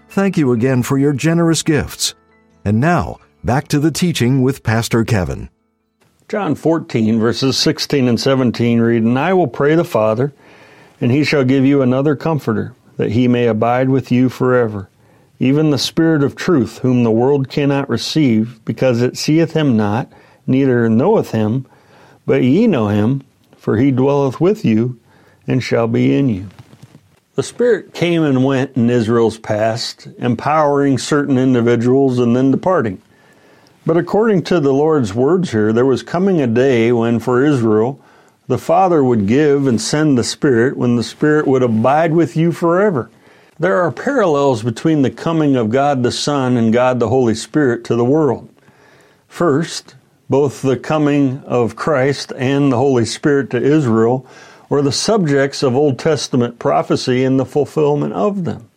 Thank 0.08 0.38
you 0.38 0.52
again 0.52 0.82
for 0.82 0.96
your 0.96 1.12
generous 1.12 1.62
gifts. 1.62 2.14
And 2.64 2.80
now, 2.80 3.18
back 3.44 3.68
to 3.68 3.78
the 3.78 3.90
teaching 3.90 4.40
with 4.42 4.62
Pastor 4.62 5.04
Kevin. 5.04 5.50
John 6.28 6.56
14, 6.56 7.20
verses 7.20 7.56
16 7.58 8.08
and 8.08 8.18
17 8.18 8.80
read, 8.80 9.04
And 9.04 9.18
I 9.18 9.32
will 9.32 9.46
pray 9.46 9.76
the 9.76 9.84
Father, 9.84 10.32
and 11.00 11.12
he 11.12 11.22
shall 11.22 11.44
give 11.44 11.64
you 11.64 11.82
another 11.82 12.16
comforter, 12.16 12.74
that 12.96 13.12
he 13.12 13.28
may 13.28 13.46
abide 13.46 13.90
with 13.90 14.10
you 14.10 14.28
forever, 14.28 14.88
even 15.38 15.70
the 15.70 15.78
Spirit 15.78 16.24
of 16.24 16.34
truth, 16.34 16.78
whom 16.78 17.04
the 17.04 17.12
world 17.12 17.48
cannot 17.48 17.88
receive, 17.88 18.60
because 18.64 19.02
it 19.02 19.16
seeth 19.16 19.52
him 19.52 19.76
not, 19.76 20.10
neither 20.46 20.88
knoweth 20.88 21.30
him, 21.30 21.64
but 22.26 22.42
ye 22.42 22.66
know 22.66 22.88
him, 22.88 23.22
for 23.56 23.78
he 23.78 23.90
dwelleth 23.90 24.40
with 24.40 24.64
you 24.64 24.98
and 25.46 25.62
shall 25.62 25.86
be 25.86 26.14
in 26.14 26.28
you. 26.28 26.48
The 27.36 27.42
Spirit 27.42 27.94
came 27.94 28.22
and 28.22 28.44
went 28.44 28.76
in 28.76 28.90
Israel's 28.90 29.38
past, 29.38 30.08
empowering 30.18 30.98
certain 30.98 31.38
individuals 31.38 32.18
and 32.18 32.34
then 32.34 32.50
departing. 32.50 33.00
But 33.84 33.96
according 33.96 34.42
to 34.44 34.58
the 34.58 34.72
Lord's 34.72 35.14
words 35.14 35.52
here, 35.52 35.72
there 35.72 35.86
was 35.86 36.02
coming 36.02 36.40
a 36.40 36.46
day 36.46 36.90
when 36.92 37.20
for 37.20 37.44
Israel, 37.44 38.00
the 38.48 38.58
Father 38.58 39.04
would 39.04 39.26
give 39.26 39.66
and 39.66 39.80
send 39.80 40.16
the 40.16 40.24
Spirit, 40.24 40.76
when 40.76 40.96
the 40.96 41.02
Spirit 41.02 41.46
would 41.46 41.62
abide 41.62 42.12
with 42.12 42.36
you 42.36 42.52
forever. 42.52 43.10
There 43.58 43.80
are 43.80 43.92
parallels 43.92 44.62
between 44.62 45.02
the 45.02 45.10
coming 45.10 45.56
of 45.56 45.70
God 45.70 46.02
the 46.02 46.12
Son 46.12 46.56
and 46.56 46.72
God 46.72 47.00
the 47.00 47.08
Holy 47.08 47.34
Spirit 47.34 47.84
to 47.84 47.96
the 47.96 48.04
world. 48.04 48.48
First, 49.28 49.94
both 50.28 50.62
the 50.62 50.76
coming 50.76 51.42
of 51.44 51.76
Christ 51.76 52.32
and 52.36 52.72
the 52.72 52.76
Holy 52.76 53.04
Spirit 53.04 53.50
to 53.50 53.62
Israel 53.62 54.26
were 54.68 54.82
the 54.82 54.92
subjects 54.92 55.62
of 55.62 55.76
Old 55.76 55.98
Testament 55.98 56.58
prophecy 56.58 57.24
and 57.24 57.38
the 57.38 57.44
fulfillment 57.44 58.12
of 58.12 58.44
them. 58.44 58.68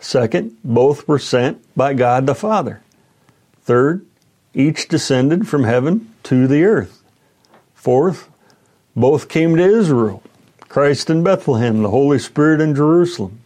Second, 0.00 0.56
both 0.64 1.06
were 1.06 1.18
sent 1.18 1.62
by 1.76 1.94
God 1.94 2.26
the 2.26 2.34
Father. 2.34 2.82
Third, 3.62 4.04
each 4.52 4.88
descended 4.88 5.48
from 5.48 5.64
heaven 5.64 6.12
to 6.24 6.46
the 6.46 6.64
earth. 6.64 7.02
Fourth, 7.74 8.28
both 8.96 9.28
came 9.28 9.56
to 9.56 9.64
Israel 9.64 10.22
Christ 10.68 11.08
in 11.08 11.22
Bethlehem, 11.22 11.82
the 11.82 11.90
Holy 11.90 12.18
Spirit 12.18 12.60
in 12.60 12.74
Jerusalem. 12.74 13.38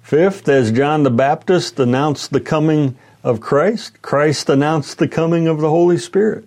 Fifth, 0.00 0.48
as 0.48 0.70
John 0.70 1.02
the 1.02 1.10
Baptist 1.10 1.80
announced 1.80 2.30
the 2.30 2.40
coming 2.40 2.96
of 3.22 3.40
Christ, 3.40 4.00
Christ 4.02 4.48
announced 4.48 4.98
the 4.98 5.08
coming 5.08 5.46
of 5.46 5.60
the 5.60 5.70
Holy 5.70 5.98
Spirit. 5.98 6.46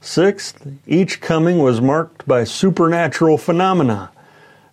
Sixth, 0.00 0.66
each 0.86 1.20
coming 1.20 1.58
was 1.58 1.80
marked 1.80 2.26
by 2.26 2.44
supernatural 2.44 3.38
phenomena 3.38 4.10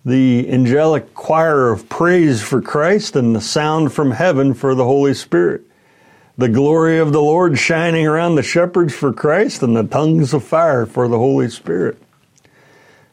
the 0.04 0.50
angelic 0.50 1.14
choir 1.14 1.70
of 1.70 1.88
praise 1.88 2.42
for 2.42 2.62
Christ 2.62 3.16
and 3.16 3.36
the 3.36 3.42
sound 3.42 3.94
from 3.94 4.12
heaven 4.12 4.54
for 4.54 4.74
the 4.74 4.84
Holy 4.84 5.14
Spirit. 5.14 5.62
The 6.38 6.50
glory 6.50 6.98
of 6.98 7.14
the 7.14 7.22
Lord 7.22 7.60
shining 7.60 8.08
around 8.08 8.36
the 8.36 8.44
shepherds 8.44 8.96
for 8.96 9.14
Christ 9.14 9.62
and 9.62 9.76
the 9.76 9.84
tongues 9.84 10.34
of 10.34 10.44
fire 10.44 10.88
for 10.88 11.08
the 11.08 11.20
Holy 11.20 11.50
Spirit. 11.50 12.02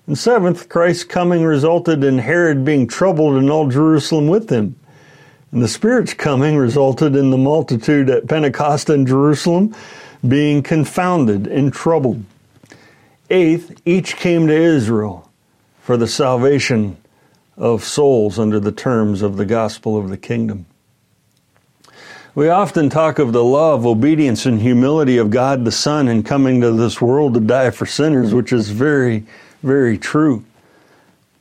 And 0.06 0.16
seventh, 0.16 0.70
Christ's 0.70 1.04
coming 1.04 1.44
resulted 1.44 2.02
in 2.02 2.18
Herod 2.18 2.64
being 2.64 2.86
troubled 2.86 3.36
and 3.36 3.50
all 3.50 3.68
Jerusalem 3.68 4.26
with 4.26 4.48
him. 4.48 4.77
And 5.52 5.62
the 5.62 5.68
Spirit's 5.68 6.14
coming 6.14 6.56
resulted 6.56 7.16
in 7.16 7.30
the 7.30 7.38
multitude 7.38 8.10
at 8.10 8.28
Pentecost 8.28 8.90
in 8.90 9.06
Jerusalem 9.06 9.74
being 10.26 10.62
confounded 10.62 11.46
and 11.46 11.72
troubled. 11.72 12.24
Eighth, 13.30 13.80
each 13.84 14.16
came 14.16 14.46
to 14.46 14.54
Israel 14.54 15.30
for 15.80 15.96
the 15.96 16.08
salvation 16.08 16.96
of 17.56 17.84
souls 17.84 18.38
under 18.38 18.60
the 18.60 18.72
terms 18.72 19.22
of 19.22 19.36
the 19.36 19.46
gospel 19.46 19.96
of 19.96 20.08
the 20.08 20.16
kingdom. 20.16 20.66
We 22.34 22.48
often 22.48 22.88
talk 22.88 23.18
of 23.18 23.32
the 23.32 23.42
love, 23.42 23.84
obedience, 23.84 24.46
and 24.46 24.60
humility 24.60 25.16
of 25.16 25.30
God 25.30 25.64
the 25.64 25.72
Son 25.72 26.08
in 26.08 26.22
coming 26.22 26.60
to 26.60 26.70
this 26.72 27.00
world 27.00 27.34
to 27.34 27.40
die 27.40 27.70
for 27.70 27.84
sinners, 27.84 28.32
which 28.32 28.52
is 28.52 28.70
very, 28.70 29.24
very 29.62 29.98
true. 29.98 30.44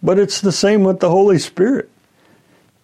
But 0.01 0.17
it's 0.17 0.41
the 0.41 0.51
same 0.51 0.83
with 0.83 0.99
the 0.99 1.09
Holy 1.09 1.37
Spirit. 1.37 1.89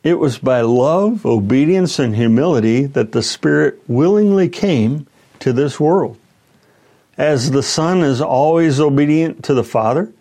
It 0.04 0.20
was 0.20 0.38
by 0.38 0.60
love, 0.62 1.26
obedience, 1.26 1.98
and 1.98 2.16
humility 2.16 2.86
that 2.88 3.14
the 3.14 3.24
Spirit 3.24 3.82
willingly 3.88 4.50
came 4.50 5.08
to 5.40 5.54
this 5.54 5.80
world. 5.80 6.18
As 7.18 7.52
the 7.52 7.64
Son 7.64 8.02
is 8.02 8.20
always 8.20 8.82
obedient 8.82 9.46
to 9.46 9.54
the 9.54 9.64
Father, 9.64 10.12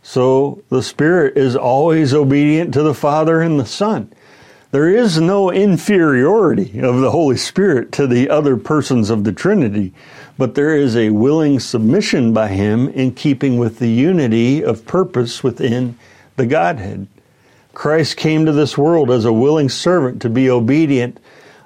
so 0.00 0.62
the 0.68 0.82
Spirit 0.82 1.36
is 1.36 1.56
always 1.56 2.14
obedient 2.14 2.72
to 2.74 2.84
the 2.84 2.94
Father 2.94 3.40
and 3.40 3.58
the 3.58 3.66
Son. 3.66 4.12
There 4.70 4.88
is 4.88 5.20
no 5.20 5.50
inferiority 5.50 6.78
of 6.80 7.00
the 7.00 7.10
Holy 7.10 7.36
Spirit 7.36 7.90
to 7.92 8.06
the 8.06 8.30
other 8.30 8.56
persons 8.56 9.10
of 9.10 9.24
the 9.24 9.32
Trinity, 9.32 9.92
but 10.38 10.54
there 10.54 10.76
is 10.76 10.96
a 10.96 11.10
willing 11.10 11.58
submission 11.58 12.32
by 12.32 12.48
Him 12.48 12.88
in 12.90 13.12
keeping 13.12 13.58
with 13.58 13.80
the 13.80 13.88
unity 13.88 14.62
of 14.62 14.86
purpose 14.86 15.42
within 15.42 15.98
the 16.36 16.46
Godhead. 16.46 17.08
Christ 17.76 18.16
came 18.16 18.46
to 18.46 18.52
this 18.52 18.78
world 18.78 19.10
as 19.10 19.26
a 19.26 19.32
willing 19.34 19.68
servant 19.68 20.22
to 20.22 20.30
be 20.30 20.48
obedient 20.48 21.20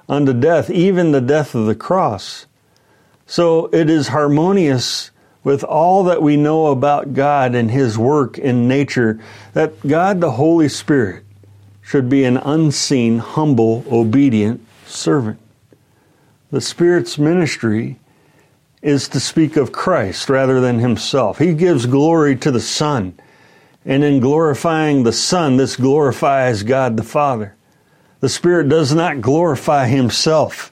unto 0.09 0.33
death, 0.33 0.69
even 0.69 1.13
the 1.13 1.21
death 1.21 1.55
of 1.55 1.67
the 1.67 1.73
cross. 1.73 2.47
So 3.25 3.67
it 3.67 3.89
is 3.89 4.09
harmonious 4.09 5.11
with 5.45 5.63
all 5.63 6.03
that 6.03 6.21
we 6.21 6.35
know 6.35 6.67
about 6.67 7.13
God 7.13 7.55
and 7.55 7.71
His 7.71 7.97
work 7.97 8.37
in 8.37 8.67
nature 8.67 9.21
that 9.53 9.87
God 9.87 10.19
the 10.19 10.31
Holy 10.31 10.67
Spirit 10.67 11.23
should 11.81 12.09
be 12.09 12.25
an 12.25 12.35
unseen, 12.35 13.19
humble, 13.19 13.85
obedient 13.89 14.67
servant. 14.85 15.39
The 16.51 16.59
Spirit's 16.59 17.17
ministry 17.17 17.99
is 18.81 19.07
to 19.07 19.21
speak 19.21 19.55
of 19.55 19.71
Christ 19.71 20.29
rather 20.29 20.59
than 20.59 20.79
Himself. 20.79 21.37
He 21.37 21.53
gives 21.53 21.85
glory 21.85 22.35
to 22.35 22.51
the 22.51 22.59
Son 22.59 23.17
And 23.85 24.03
in 24.03 24.19
glorifying 24.19 25.03
the 25.03 25.13
Son, 25.13 25.57
this 25.57 25.75
glorifies 25.75 26.63
God 26.63 26.97
the 26.97 27.03
Father. 27.03 27.55
The 28.19 28.29
Spirit 28.29 28.69
does 28.69 28.93
not 28.93 29.21
glorify 29.21 29.87
Himself. 29.87 30.71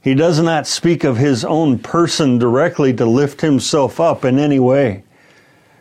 He 0.00 0.14
does 0.14 0.40
not 0.40 0.66
speak 0.66 1.04
of 1.04 1.18
His 1.18 1.44
own 1.44 1.78
person 1.78 2.38
directly 2.38 2.94
to 2.94 3.04
lift 3.04 3.42
Himself 3.42 4.00
up 4.00 4.24
in 4.24 4.38
any 4.38 4.58
way. 4.58 5.04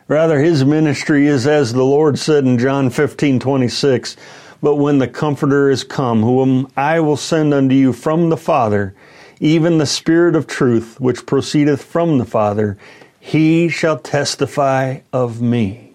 Rather, 0.09 0.39
His 0.39 0.65
ministry 0.65 1.27
is 1.27 1.47
as 1.47 1.71
the 1.71 1.85
Lord 1.85 2.19
said 2.19 2.43
in 2.43 2.57
John 2.57 2.89
15 2.89 3.39
26, 3.39 4.17
But 4.61 4.75
when 4.75 4.97
the 4.97 5.07
Comforter 5.07 5.69
is 5.69 5.85
come, 5.85 6.21
whom 6.23 6.69
I 6.75 6.99
will 6.99 7.15
send 7.15 7.53
unto 7.53 7.75
you 7.75 7.93
from 7.93 8.29
the 8.29 8.37
Father, 8.37 8.93
even 9.39 9.77
the 9.77 9.85
Spirit 9.85 10.35
of 10.35 10.47
truth, 10.47 10.99
which 10.99 11.25
proceedeth 11.25 11.81
from 11.81 12.17
the 12.17 12.25
Father, 12.25 12.77
he 13.21 13.69
shall 13.69 13.97
testify 13.97 14.99
of 15.13 15.41
me. 15.41 15.88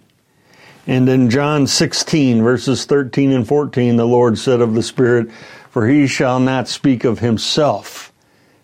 And 0.86 1.08
in 1.08 1.30
John 1.30 1.66
16, 1.66 2.42
verses 2.42 2.84
13 2.84 3.32
and 3.32 3.48
14, 3.48 3.96
the 3.96 4.06
Lord 4.06 4.38
said 4.38 4.60
of 4.60 4.74
the 4.74 4.82
Spirit, 4.82 5.30
For 5.70 5.88
he 5.88 6.06
shall 6.06 6.40
not 6.40 6.68
speak 6.68 7.04
of 7.04 7.20
himself, 7.20 8.12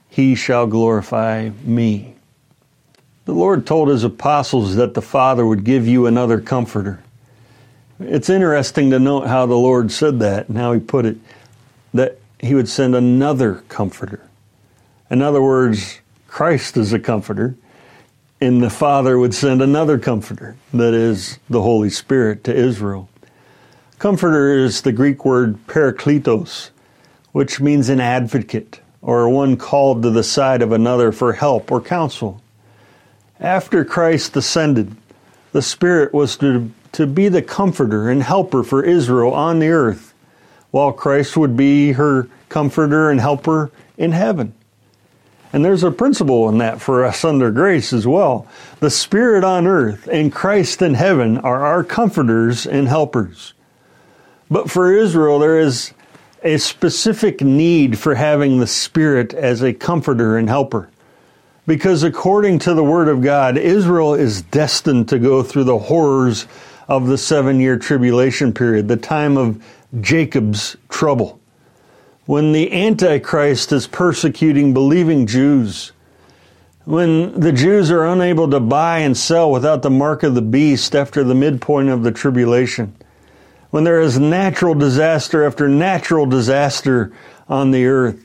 he 0.09 0.35
shall 0.35 0.67
glorify 0.67 1.51
me. 1.65 2.15
The 3.25 3.33
Lord 3.33 3.67
told 3.67 3.89
his 3.89 4.05
apostles 4.05 4.77
that 4.77 4.95
the 4.95 5.03
Father 5.03 5.47
would 5.47 5.65
give 5.65 5.87
you 5.87 6.07
another 6.07 6.41
comforter. 6.41 7.03
It's 8.01 8.29
interesting 8.29 8.91
to 8.91 8.99
note 8.99 9.27
how 9.27 9.47
the 9.47 9.55
Lord 9.55 9.93
said 9.93 10.19
that 10.21 10.49
and 10.49 10.59
how 10.59 10.73
he 10.73 10.81
put 10.81 11.07
it, 11.07 11.19
that 11.95 12.19
he 12.39 12.55
would 12.55 12.69
send 12.69 12.95
another 12.95 13.63
comforter. 13.69 14.29
In 15.11 15.23
other 15.23 15.43
words, 15.43 16.01
Christ 16.27 16.77
is 16.77 16.93
a 16.93 16.99
comforter 16.99 17.57
and 18.41 18.63
the 18.63 18.71
Father 18.71 19.19
would 19.19 19.35
send 19.35 19.61
another 19.61 19.99
comforter, 19.99 20.57
that 20.73 20.95
is, 20.95 21.39
the 21.51 21.63
Holy 21.63 21.91
Spirit, 21.91 22.43
to 22.45 22.55
Israel. 22.55 23.09
Comforter 23.99 24.57
is 24.57 24.81
the 24.81 24.93
Greek 24.93 25.25
word 25.25 25.59
parakletos, 25.67 26.71
which 27.33 27.61
means 27.61 27.89
an 27.89 28.01
advocate 28.01 28.81
or 29.03 29.29
one 29.29 29.57
called 29.57 30.03
to 30.03 30.11
the 30.11 30.25
side 30.25 30.63
of 30.63 30.73
another 30.73 31.13
for 31.13 31.35
help 31.35 31.71
or 31.71 31.81
counsel. 31.81 32.43
After 33.39 33.85
Christ 33.85 34.37
ascended, 34.37 34.97
the 35.53 35.63
Spirit 35.63 36.13
was 36.15 36.37
to, 36.39 36.71
to 36.93 37.07
be 37.07 37.29
the 37.29 37.43
comforter 37.43 38.09
and 38.09 38.23
helper 38.23 38.63
for 38.63 38.83
Israel 38.83 39.33
on 39.33 39.59
the 39.59 39.69
earth, 39.69 40.15
while 40.71 40.93
Christ 40.93 41.37
would 41.37 41.57
be 41.57 41.93
her 41.93 42.29
comforter 42.49 43.11
and 43.11 43.21
helper 43.21 43.71
in 43.97 44.13
heaven. 44.13 44.55
And 45.53 45.65
there's 45.65 45.83
a 45.83 45.91
principle 45.91 46.49
in 46.49 46.59
that 46.59 46.81
for 46.81 47.05
us 47.05 47.25
under 47.25 47.51
grace 47.51 47.93
as 47.93 48.07
well. 48.07 48.47
The 48.79 48.91
Spirit 48.91 49.43
on 49.43 49.67
earth 49.67 50.09
and 50.11 50.33
Christ 50.33 50.81
in 50.81 50.95
heaven 50.95 51.39
are 51.39 51.65
our 51.65 51.83
comforters 51.83 52.67
and 52.67 52.87
helpers. 52.87 53.53
But 54.49 54.71
for 54.71 54.95
Israel, 54.95 55.39
there 55.41 55.59
is 55.59 55.93
a 56.43 56.57
specific 56.59 57.41
need 57.41 57.99
for 57.99 58.15
having 58.15 58.59
the 58.59 58.67
Spirit 58.67 59.35
as 59.35 59.63
a 59.63 59.73
comforter 59.73 60.39
and 60.39 60.49
helper. 60.49 60.89
Because 61.67 62.03
according 62.03 62.61
to 62.61 62.75
the 62.75 62.85
Word 62.85 63.09
of 63.09 63.21
God, 63.21 63.59
Israel 63.59 64.15
is 64.15 64.43
destined 64.43 65.09
to 65.09 65.19
go 65.19 65.43
through 65.43 65.65
the 65.65 65.79
horrors 65.79 66.47
of 66.89 67.07
the 67.07 67.19
seven 67.19 67.61
year 67.61 67.77
tribulation 67.77 68.53
period, 68.53 68.89
the 68.89 68.97
time 68.97 69.37
of 69.37 69.63
Jacob's 70.01 70.77
trouble 70.89 71.40
when 72.31 72.53
the 72.53 72.73
Antichrist 72.73 73.73
is 73.73 73.89
persecuting 73.89 74.73
believing 74.73 75.27
Jews, 75.27 75.91
when 76.85 77.41
the 77.41 77.51
Jews 77.51 77.91
are 77.91 78.07
unable 78.07 78.49
to 78.51 78.61
buy 78.61 79.01
and 79.01 79.17
sell 79.17 79.51
without 79.51 79.83
the 79.83 79.91
mark 79.91 80.23
of 80.23 80.37
the 80.37 80.41
beast 80.41 80.95
after 80.95 81.25
the 81.25 81.35
midpoint 81.35 81.89
of 81.89 82.05
the 82.05 82.13
tribulation, 82.13 82.95
when 83.71 83.83
there 83.83 84.01
is 84.01 84.21
natural 84.21 84.77
disaster 84.77 85.45
after 85.45 85.69
natural 85.69 86.25
disaster 86.25 87.13
on 87.49 87.73
the 87.73 87.87
earth, 87.87 88.25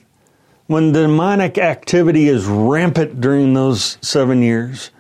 when 0.67 0.91
demonic 0.91 1.57
activity 1.57 2.27
is 2.27 2.45
rampant 2.45 3.19
during 3.19 3.55
those 3.55 3.97
seven 4.03 4.43
years, 4.43 4.91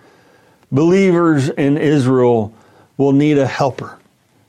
believers 0.71 1.49
in 1.49 1.77
Israel 1.77 2.51
will 2.97 3.13
need 3.13 3.37
a 3.37 3.45
helper. 3.45 3.99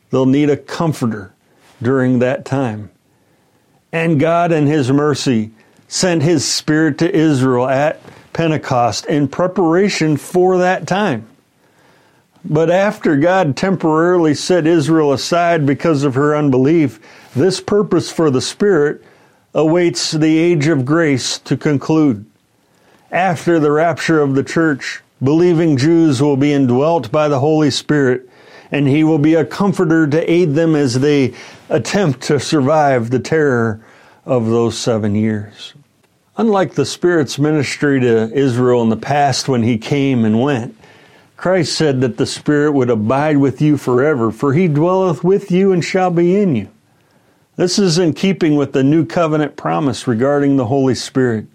They'll 0.08 0.24
need 0.24 0.48
a 0.48 0.56
comforter 0.56 1.34
during 1.82 2.20
that 2.20 2.46
time. 2.46 2.90
And 3.96 4.20
God, 4.20 4.52
in 4.52 4.66
His 4.66 4.92
mercy, 4.92 5.52
sent 5.88 6.22
His 6.22 6.46
Spirit 6.46 6.98
to 6.98 7.10
Israel 7.10 7.66
at 7.66 7.98
Pentecost 8.34 9.06
in 9.06 9.26
preparation 9.26 10.18
for 10.18 10.58
that 10.58 10.86
time. 10.86 11.26
But 12.44 12.70
after 12.70 13.16
God 13.16 13.56
temporarily 13.56 14.34
set 14.34 14.66
Israel 14.66 15.14
aside 15.14 15.64
because 15.64 16.04
of 16.04 16.14
her 16.14 16.36
unbelief, 16.36 17.00
this 17.34 17.58
purpose 17.58 18.12
for 18.12 18.30
the 18.30 18.42
Spirit 18.42 19.02
awaits 19.54 20.10
the 20.12 20.36
age 20.36 20.66
of 20.66 20.84
grace 20.84 21.38
to 21.38 21.56
conclude. 21.56 22.26
After 23.10 23.58
the 23.58 23.72
rapture 23.72 24.20
of 24.20 24.34
the 24.34 24.44
church, 24.44 25.00
believing 25.22 25.78
Jews 25.78 26.20
will 26.20 26.36
be 26.36 26.52
indwelt 26.52 27.10
by 27.10 27.28
the 27.28 27.40
Holy 27.40 27.70
Spirit, 27.70 28.28
and 28.70 28.86
He 28.86 29.02
will 29.02 29.18
be 29.18 29.36
a 29.36 29.46
comforter 29.46 30.06
to 30.06 30.30
aid 30.30 30.52
them 30.52 30.76
as 30.76 31.00
they 31.00 31.32
attempt 31.70 32.20
to 32.24 32.38
survive 32.38 33.08
the 33.08 33.20
terror 33.20 33.80
of 34.26 34.46
those 34.46 34.76
seven 34.76 35.14
years. 35.14 35.72
Unlike 36.36 36.74
the 36.74 36.84
Spirit's 36.84 37.38
ministry 37.38 38.00
to 38.00 38.30
Israel 38.32 38.82
in 38.82 38.90
the 38.90 38.96
past 38.96 39.48
when 39.48 39.62
he 39.62 39.78
came 39.78 40.24
and 40.24 40.42
went, 40.42 40.76
Christ 41.36 41.74
said 41.74 42.00
that 42.00 42.16
the 42.16 42.26
Spirit 42.26 42.72
would 42.72 42.90
abide 42.90 43.36
with 43.38 43.62
you 43.62 43.76
forever, 43.76 44.30
for 44.32 44.52
he 44.52 44.68
dwelleth 44.68 45.22
with 45.22 45.50
you 45.50 45.72
and 45.72 45.84
shall 45.84 46.10
be 46.10 46.36
in 46.36 46.56
you. 46.56 46.68
This 47.54 47.78
is 47.78 47.98
in 47.98 48.12
keeping 48.12 48.56
with 48.56 48.72
the 48.72 48.82
new 48.82 49.06
covenant 49.06 49.56
promise 49.56 50.06
regarding 50.06 50.56
the 50.56 50.66
Holy 50.66 50.94
Spirit. 50.94 51.46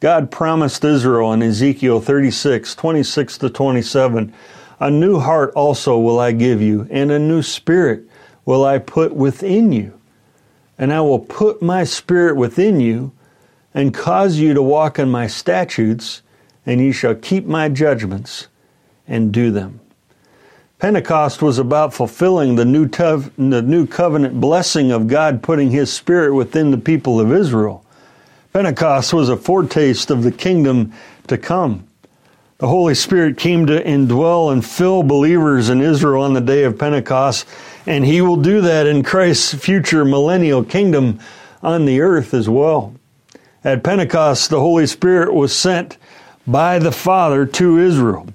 God 0.00 0.30
promised 0.30 0.84
Israel 0.84 1.32
in 1.32 1.42
Ezekiel 1.42 2.00
36, 2.00 2.74
26 2.74 3.38
to 3.38 3.50
27, 3.50 4.32
A 4.80 4.90
new 4.90 5.18
heart 5.20 5.52
also 5.54 5.98
will 5.98 6.18
I 6.18 6.32
give 6.32 6.60
you, 6.60 6.88
and 6.90 7.10
a 7.10 7.18
new 7.18 7.42
spirit 7.42 8.08
will 8.44 8.64
I 8.64 8.78
put 8.78 9.14
within 9.14 9.72
you 9.72 9.95
and 10.78 10.92
I 10.92 11.00
will 11.00 11.18
put 11.18 11.62
my 11.62 11.84
spirit 11.84 12.36
within 12.36 12.80
you 12.80 13.12
and 13.74 13.92
cause 13.92 14.38
you 14.38 14.54
to 14.54 14.62
walk 14.62 14.98
in 14.98 15.10
my 15.10 15.26
statutes, 15.26 16.22
and 16.64 16.80
ye 16.80 16.92
shall 16.92 17.14
keep 17.14 17.46
my 17.46 17.68
judgments 17.68 18.48
and 19.06 19.32
do 19.32 19.50
them. 19.50 19.80
Pentecost 20.78 21.40
was 21.40 21.58
about 21.58 21.94
fulfilling 21.94 22.56
the 22.56 22.64
new, 22.64 22.86
tov- 22.86 23.30
the 23.36 23.62
new 23.62 23.86
covenant 23.86 24.40
blessing 24.40 24.92
of 24.92 25.06
God 25.06 25.42
putting 25.42 25.70
his 25.70 25.90
spirit 25.90 26.34
within 26.34 26.70
the 26.70 26.78
people 26.78 27.18
of 27.18 27.32
Israel. 27.32 27.84
Pentecost 28.52 29.14
was 29.14 29.28
a 29.28 29.36
foretaste 29.36 30.10
of 30.10 30.22
the 30.22 30.32
kingdom 30.32 30.92
to 31.28 31.38
come. 31.38 31.86
The 32.58 32.68
Holy 32.68 32.94
Spirit 32.94 33.36
came 33.36 33.66
to 33.66 33.82
indwell 33.82 34.50
and 34.50 34.64
fill 34.64 35.02
believers 35.02 35.68
in 35.68 35.82
Israel 35.82 36.22
on 36.22 36.32
the 36.32 36.40
day 36.40 36.64
of 36.64 36.78
Pentecost, 36.78 37.46
and 37.86 38.04
He 38.04 38.20
will 38.20 38.36
do 38.36 38.60
that 38.60 38.86
in 38.86 39.02
Christ's 39.02 39.54
future 39.54 40.04
millennial 40.04 40.64
kingdom 40.64 41.20
on 41.62 41.84
the 41.84 42.00
earth 42.00 42.34
as 42.34 42.48
well. 42.48 42.94
At 43.64 43.82
Pentecost, 43.82 44.50
the 44.50 44.60
Holy 44.60 44.86
Spirit 44.86 45.32
was 45.34 45.54
sent 45.54 45.96
by 46.46 46.78
the 46.78 46.92
Father 46.92 47.46
to 47.46 47.78
Israel. 47.78 48.28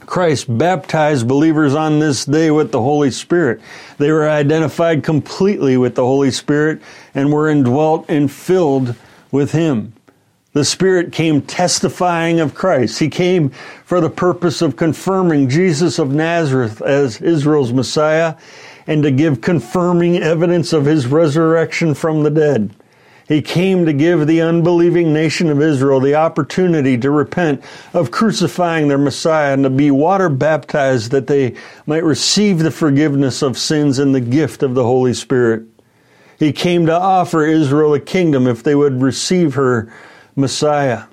Christ 0.00 0.58
baptized 0.58 1.26
believers 1.26 1.74
on 1.74 1.98
this 1.98 2.26
day 2.26 2.50
with 2.50 2.70
the 2.70 2.82
Holy 2.82 3.10
Spirit. 3.10 3.60
They 3.96 4.10
were 4.10 4.28
identified 4.28 5.02
completely 5.02 5.78
with 5.78 5.94
the 5.94 6.04
Holy 6.04 6.30
Spirit 6.30 6.82
and 7.14 7.32
were 7.32 7.48
indwelt 7.48 8.04
and 8.10 8.30
filled 8.30 8.94
with 9.30 9.52
Him. 9.52 9.94
The 10.54 10.64
Spirit 10.66 11.12
came 11.12 11.40
testifying 11.40 12.38
of 12.38 12.54
Christ. 12.54 12.98
He 12.98 13.08
came 13.08 13.50
for 13.84 14.02
the 14.02 14.10
purpose 14.10 14.60
of 14.60 14.76
confirming 14.76 15.48
Jesus 15.48 15.98
of 15.98 16.12
Nazareth 16.12 16.82
as 16.82 17.22
Israel's 17.22 17.72
Messiah 17.72 18.36
and 18.86 19.02
to 19.02 19.10
give 19.10 19.40
confirming 19.40 20.18
evidence 20.18 20.74
of 20.74 20.84
his 20.84 21.06
resurrection 21.06 21.94
from 21.94 22.22
the 22.22 22.30
dead. 22.30 22.70
He 23.28 23.40
came 23.40 23.86
to 23.86 23.94
give 23.94 24.26
the 24.26 24.42
unbelieving 24.42 25.10
nation 25.10 25.48
of 25.48 25.62
Israel 25.62 26.00
the 26.00 26.16
opportunity 26.16 26.98
to 26.98 27.10
repent 27.10 27.62
of 27.94 28.10
crucifying 28.10 28.88
their 28.88 28.98
Messiah 28.98 29.54
and 29.54 29.64
to 29.64 29.70
be 29.70 29.90
water 29.90 30.28
baptized 30.28 31.12
that 31.12 31.28
they 31.28 31.54
might 31.86 32.04
receive 32.04 32.58
the 32.58 32.70
forgiveness 32.70 33.40
of 33.40 33.56
sins 33.56 33.98
and 33.98 34.14
the 34.14 34.20
gift 34.20 34.62
of 34.62 34.74
the 34.74 34.84
Holy 34.84 35.14
Spirit. 35.14 35.62
He 36.38 36.52
came 36.52 36.84
to 36.86 36.92
offer 36.92 37.46
Israel 37.46 37.94
a 37.94 38.00
kingdom 38.00 38.46
if 38.46 38.62
they 38.62 38.74
would 38.74 39.00
receive 39.00 39.54
her 39.54 39.90
Messiah. 40.36 41.04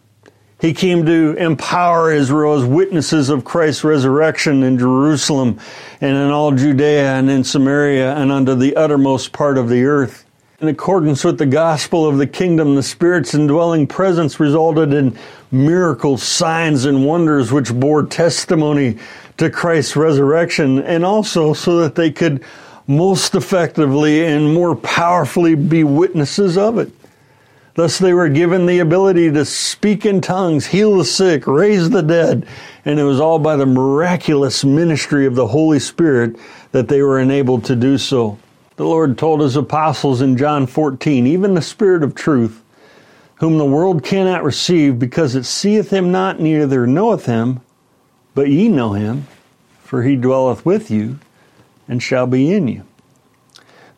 He 0.60 0.74
came 0.74 1.06
to 1.06 1.36
empower 1.38 2.12
Israel 2.12 2.56
as 2.56 2.66
witnesses 2.66 3.30
of 3.30 3.46
Christ's 3.46 3.86
resurrection 3.86 4.64
in 4.64 4.78
Jerusalem 4.78 5.58
and 6.02 6.18
in 6.18 6.32
all 6.32 6.52
Judea 6.52 7.14
and 7.14 7.30
in 7.30 7.46
Samaria 7.46 8.16
and 8.16 8.32
unto 8.32 8.56
the 8.56 8.76
uttermost 8.76 9.32
part 9.32 9.58
of 9.58 9.70
the 9.70 9.86
earth. 9.86 10.26
In 10.60 10.68
accordance 10.68 11.24
with 11.24 11.38
the 11.38 11.46
gospel 11.46 12.06
of 12.06 12.18
the 12.18 12.28
kingdom, 12.28 12.76
the 12.76 12.84
Spirit's 12.84 13.34
indwelling 13.34 13.88
presence 13.88 14.42
resulted 14.42 14.92
in 14.92 15.18
miracles, 15.52 16.22
signs, 16.22 16.84
and 16.84 17.06
wonders 17.06 17.54
which 17.54 17.74
bore 17.74 18.04
testimony 18.04 18.98
to 19.38 19.50
Christ's 19.50 19.96
resurrection, 19.96 20.80
and 20.80 21.06
also 21.06 21.54
so 21.54 21.78
that 21.78 21.96
they 21.96 22.12
could 22.12 22.44
most 22.88 23.36
effectively 23.36 24.26
and 24.26 24.54
more 24.54 24.76
powerfully 24.76 25.56
be 25.56 25.86
witnesses 25.86 26.58
of 26.58 26.78
it. 26.78 26.92
Thus, 27.80 27.98
they 27.98 28.14
were 28.14 28.28
given 28.28 28.66
the 28.66 28.80
ability 28.80 29.32
to 29.32 29.46
speak 29.46 30.06
in 30.06 30.20
tongues, 30.20 30.66
heal 30.66 30.98
the 30.98 31.06
sick, 31.06 31.48
raise 31.48 31.90
the 31.90 32.04
dead, 32.04 32.46
and 32.84 33.00
it 33.00 33.06
was 33.06 33.22
all 33.22 33.40
by 33.40 33.56
the 33.56 33.66
miraculous 33.66 34.66
ministry 34.66 35.26
of 35.26 35.36
the 35.36 35.48
Holy 35.48 35.80
Spirit 35.80 36.36
that 36.74 36.90
they 36.90 37.02
were 37.02 37.22
enabled 37.22 37.64
to 37.64 37.78
do 37.78 37.98
so. 37.98 38.38
The 38.76 38.84
Lord 38.84 39.18
told 39.18 39.40
his 39.40 39.56
apostles 39.56 40.20
in 40.20 40.36
John 40.36 40.68
14, 40.68 41.26
even 41.26 41.54
the 41.54 41.62
Spirit 41.62 42.04
of 42.04 42.16
truth, 42.16 42.62
whom 43.36 43.58
the 43.58 43.64
world 43.64 44.04
cannot 44.04 44.44
receive 44.44 45.00
because 45.00 45.34
it 45.36 45.46
seeth 45.46 45.90
him 45.90 46.12
not, 46.12 46.38
neither 46.38 46.86
knoweth 46.86 47.28
him, 47.28 47.62
but 48.36 48.50
ye 48.50 48.68
know 48.68 48.92
him, 48.92 49.26
for 49.84 50.04
he 50.04 50.18
dwelleth 50.18 50.66
with 50.66 50.92
you 50.92 51.18
and 51.88 52.04
shall 52.04 52.28
be 52.28 52.52
in 52.52 52.68
you. 52.68 52.84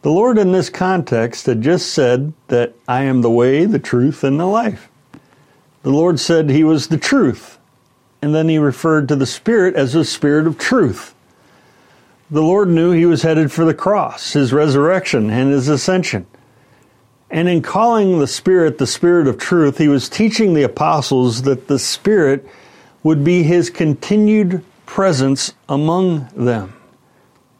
The 0.02 0.12
Lord 0.12 0.38
in 0.38 0.52
this 0.52 0.70
context 0.70 1.46
had 1.46 1.62
just 1.62 1.94
said 1.94 2.34
that 2.48 2.74
I 2.88 3.04
am 3.04 3.22
the 3.22 3.30
way, 3.30 3.66
the 3.66 3.80
truth, 3.80 4.24
and 4.24 4.40
the 4.40 4.46
life. 4.46 4.90
The 5.84 5.92
Lord 5.92 6.20
said 6.20 6.50
he 6.50 6.64
was 6.64 6.88
the 6.88 6.98
truth, 6.98 7.60
and 8.22 8.34
then 8.34 8.50
he 8.50 8.58
referred 8.58 9.08
to 9.10 9.16
the 9.16 9.26
Spirit 9.26 9.76
as 9.76 9.94
the 9.94 10.06
Spirit 10.06 10.48
of 10.48 10.58
truth 10.58 11.14
the 12.32 12.42
Lord 12.42 12.70
knew 12.70 12.92
he 12.92 13.06
was 13.06 13.24
headed 13.24 13.52
for 13.52 13.66
the 13.66 13.74
cross, 13.74 14.32
his 14.32 14.54
resurrection, 14.54 15.30
and 15.30 15.52
his 15.52 15.68
ascension. 15.68 16.26
And 17.30 17.50
in 17.50 17.62
calling 17.62 18.20
the 18.20 18.28
Spirit 18.28 18.78
the 18.78 18.88
Spirit 18.88 19.28
of 19.28 19.38
truth, 19.38 19.78
he 19.78 19.90
was 19.90 20.08
teaching 20.08 20.54
the 20.54 20.64
apostles 20.64 21.42
that 21.42 21.68
the 21.68 21.78
Spirit 21.78 22.48
would 23.04 23.26
be 23.26 23.44
his 23.44 23.70
continued 23.70 24.64
presence 24.86 25.54
among 25.68 26.30
them, 26.34 26.74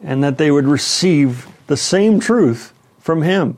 and 0.02 0.24
that 0.24 0.38
they 0.38 0.50
would 0.50 0.66
receive 0.66 1.46
the 1.72 1.76
same 1.78 2.20
truth 2.20 2.72
from 3.00 3.22
him. 3.22 3.56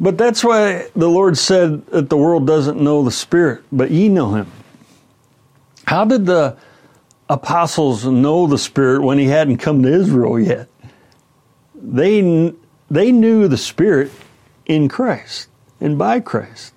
But 0.00 0.16
that's 0.16 0.42
why 0.42 0.88
the 0.96 1.08
Lord 1.08 1.36
said 1.36 1.86
that 1.88 2.08
the 2.08 2.16
world 2.16 2.46
doesn't 2.46 2.80
know 2.80 3.02
the 3.02 3.10
Spirit, 3.10 3.62
but 3.70 3.90
ye 3.90 4.08
know 4.08 4.34
him. 4.34 4.50
How 5.84 6.04
did 6.04 6.26
the 6.26 6.56
apostles 7.28 8.04
know 8.04 8.46
the 8.46 8.58
Spirit 8.58 9.02
when 9.02 9.18
he 9.18 9.26
hadn't 9.26 9.58
come 9.58 9.82
to 9.82 9.92
Israel 9.92 10.38
yet. 10.38 10.68
They, 11.74 12.52
they 12.90 13.12
knew 13.12 13.48
the 13.48 13.56
Spirit 13.56 14.10
in 14.64 14.88
Christ 14.88 15.48
and 15.80 15.98
by 15.98 16.20
Christ. 16.20 16.72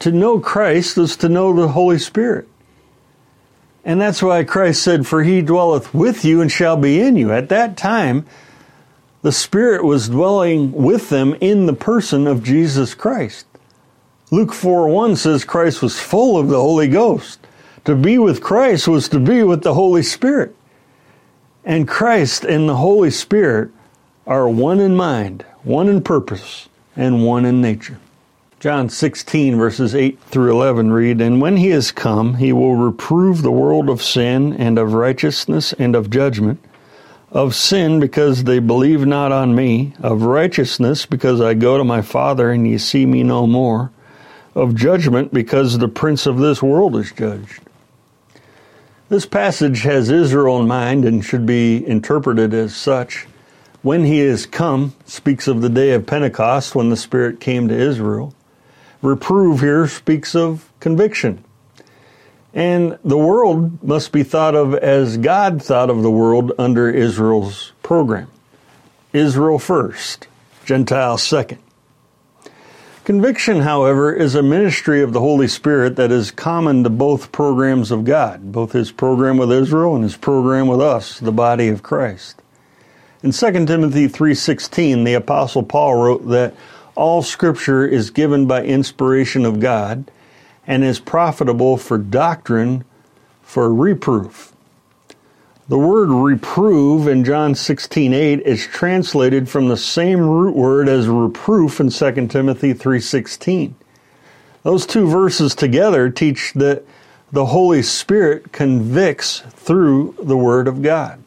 To 0.00 0.12
know 0.12 0.40
Christ 0.40 0.98
is 0.98 1.16
to 1.18 1.28
know 1.28 1.54
the 1.54 1.68
Holy 1.68 1.98
Spirit. 1.98 2.48
And 3.84 4.00
that's 4.00 4.22
why 4.22 4.44
Christ 4.44 4.82
said, 4.82 5.06
For 5.06 5.22
he 5.22 5.42
dwelleth 5.42 5.92
with 5.92 6.24
you 6.24 6.40
and 6.40 6.50
shall 6.50 6.76
be 6.76 7.00
in 7.00 7.16
you. 7.16 7.32
At 7.32 7.48
that 7.48 7.76
time, 7.76 8.26
the 9.22 9.32
Spirit 9.32 9.84
was 9.84 10.08
dwelling 10.08 10.72
with 10.72 11.08
them 11.08 11.34
in 11.40 11.66
the 11.66 11.72
person 11.72 12.26
of 12.26 12.42
Jesus 12.42 12.94
Christ. 12.94 13.46
Luke 14.30 14.52
4 14.52 14.88
1 14.88 15.16
says 15.16 15.44
Christ 15.44 15.82
was 15.82 16.00
full 16.00 16.38
of 16.38 16.48
the 16.48 16.60
Holy 16.60 16.88
Ghost. 16.88 17.38
To 17.84 17.94
be 17.94 18.18
with 18.18 18.42
Christ 18.42 18.88
was 18.88 19.08
to 19.10 19.18
be 19.18 19.42
with 19.42 19.62
the 19.62 19.74
Holy 19.74 20.02
Spirit. 20.02 20.54
And 21.64 21.86
Christ 21.86 22.44
and 22.44 22.68
the 22.68 22.76
Holy 22.76 23.10
Spirit 23.10 23.70
are 24.26 24.48
one 24.48 24.80
in 24.80 24.96
mind, 24.96 25.44
one 25.62 25.88
in 25.88 26.02
purpose, 26.02 26.68
and 26.96 27.24
one 27.24 27.44
in 27.44 27.60
nature. 27.60 27.98
John 28.58 28.88
16, 28.88 29.56
verses 29.56 29.94
8 29.94 30.20
through 30.20 30.52
11 30.52 30.92
read, 30.92 31.20
And 31.20 31.40
when 31.40 31.56
he 31.56 31.70
is 31.70 31.90
come, 31.90 32.34
he 32.34 32.52
will 32.52 32.76
reprove 32.76 33.42
the 33.42 33.50
world 33.50 33.88
of 33.88 34.02
sin 34.02 34.52
and 34.52 34.78
of 34.78 34.92
righteousness 34.92 35.72
and 35.74 35.96
of 35.96 36.10
judgment. 36.10 36.60
Of 37.32 37.54
sin, 37.54 37.98
because 37.98 38.44
they 38.44 38.58
believe 38.58 39.06
not 39.06 39.32
on 39.32 39.54
me. 39.54 39.94
Of 40.02 40.22
righteousness, 40.22 41.06
because 41.06 41.40
I 41.40 41.54
go 41.54 41.78
to 41.78 41.84
my 41.84 42.02
Father 42.02 42.50
and 42.50 42.68
ye 42.68 42.76
see 42.76 43.06
me 43.06 43.22
no 43.22 43.46
more. 43.46 43.90
Of 44.54 44.74
judgment, 44.74 45.32
because 45.32 45.78
the 45.78 45.88
prince 45.88 46.26
of 46.26 46.38
this 46.38 46.62
world 46.62 46.94
is 46.94 47.10
judged. 47.10 47.62
This 49.08 49.24
passage 49.24 49.82
has 49.82 50.10
Israel 50.10 50.60
in 50.60 50.68
mind 50.68 51.04
and 51.06 51.24
should 51.24 51.46
be 51.46 51.86
interpreted 51.86 52.52
as 52.52 52.76
such. 52.76 53.26
When 53.82 54.04
he 54.04 54.20
is 54.20 54.46
come 54.46 54.94
speaks 55.06 55.48
of 55.48 55.60
the 55.60 55.68
day 55.68 55.92
of 55.92 56.06
Pentecost 56.06 56.74
when 56.74 56.90
the 56.90 56.96
Spirit 56.96 57.40
came 57.40 57.68
to 57.68 57.74
Israel. 57.74 58.34
Reprove 59.02 59.60
here 59.60 59.88
speaks 59.88 60.34
of 60.34 60.70
conviction. 60.80 61.44
And 62.54 62.98
the 63.04 63.16
world 63.16 63.82
must 63.82 64.12
be 64.12 64.22
thought 64.22 64.54
of 64.54 64.74
as 64.74 65.16
God 65.16 65.62
thought 65.62 65.88
of 65.88 66.02
the 66.02 66.10
world 66.10 66.52
under 66.58 66.90
Israel's 66.90 67.72
program. 67.82 68.28
Israel 69.12 69.58
first, 69.58 70.26
Gentiles 70.64 71.22
second. 71.22 71.58
Conviction, 73.04 73.62
however, 73.62 74.12
is 74.12 74.36
a 74.36 74.42
ministry 74.44 75.02
of 75.02 75.12
the 75.12 75.20
Holy 75.20 75.48
Spirit 75.48 75.96
that 75.96 76.12
is 76.12 76.30
common 76.30 76.84
to 76.84 76.90
both 76.90 77.32
programs 77.32 77.90
of 77.90 78.04
God, 78.04 78.52
both 78.52 78.72
his 78.72 78.92
program 78.92 79.38
with 79.38 79.50
Israel 79.50 79.96
and 79.96 80.04
his 80.04 80.16
program 80.16 80.68
with 80.68 80.80
us, 80.80 81.18
the 81.18 81.32
body 81.32 81.68
of 81.68 81.82
Christ. 81.82 82.40
In 83.22 83.32
2 83.32 83.66
Timothy 83.66 84.06
3:16, 84.06 85.04
the 85.04 85.14
apostle 85.14 85.64
Paul 85.64 85.96
wrote 85.96 86.28
that 86.28 86.54
all 86.94 87.22
scripture 87.22 87.84
is 87.84 88.10
given 88.10 88.46
by 88.46 88.62
inspiration 88.62 89.44
of 89.44 89.58
God 89.58 90.08
and 90.66 90.84
is 90.84 91.00
profitable 91.00 91.76
for 91.76 91.98
doctrine, 91.98 92.84
for 93.42 93.72
reproof, 93.72 94.52
the 95.68 95.78
word 95.78 96.10
reprove 96.10 97.06
in 97.06 97.24
John 97.24 97.54
16:8 97.54 98.40
is 98.40 98.66
translated 98.66 99.48
from 99.48 99.68
the 99.68 99.76
same 99.76 100.20
root 100.20 100.56
word 100.56 100.88
as 100.88 101.08
reproof 101.08 101.80
in 101.80 101.88
2 101.88 102.30
Timothy 102.30 102.74
3:16. 102.74 103.74
Those 104.64 104.84
two 104.84 105.06
verses 105.06 105.54
together 105.54 106.10
teach 106.10 106.52
that 106.56 106.84
the 107.32 107.46
Holy 107.46 107.80
Spirit 107.80 108.52
convicts 108.52 109.42
through 109.54 110.14
the 110.22 110.36
word 110.36 110.68
of 110.68 110.82
God. 110.82 111.20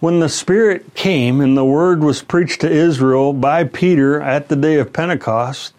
When 0.00 0.20
the 0.20 0.28
Spirit 0.28 0.94
came 0.94 1.40
and 1.40 1.56
the 1.56 1.64
word 1.64 2.04
was 2.04 2.22
preached 2.22 2.60
to 2.60 2.70
Israel 2.70 3.32
by 3.32 3.64
Peter 3.64 4.20
at 4.20 4.48
the 4.48 4.54
day 4.54 4.76
of 4.76 4.92
Pentecost, 4.92 5.72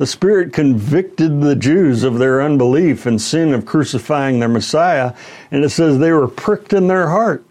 the 0.00 0.06
Spirit 0.06 0.54
convicted 0.54 1.42
the 1.42 1.54
Jews 1.54 2.04
of 2.04 2.18
their 2.18 2.40
unbelief 2.40 3.04
and 3.04 3.20
sin 3.20 3.52
of 3.52 3.66
crucifying 3.66 4.40
their 4.40 4.48
Messiah, 4.48 5.12
and 5.50 5.62
it 5.62 5.68
says 5.68 5.98
they 5.98 6.10
were 6.10 6.26
pricked 6.26 6.72
in 6.72 6.88
their 6.88 7.10
heart 7.10 7.44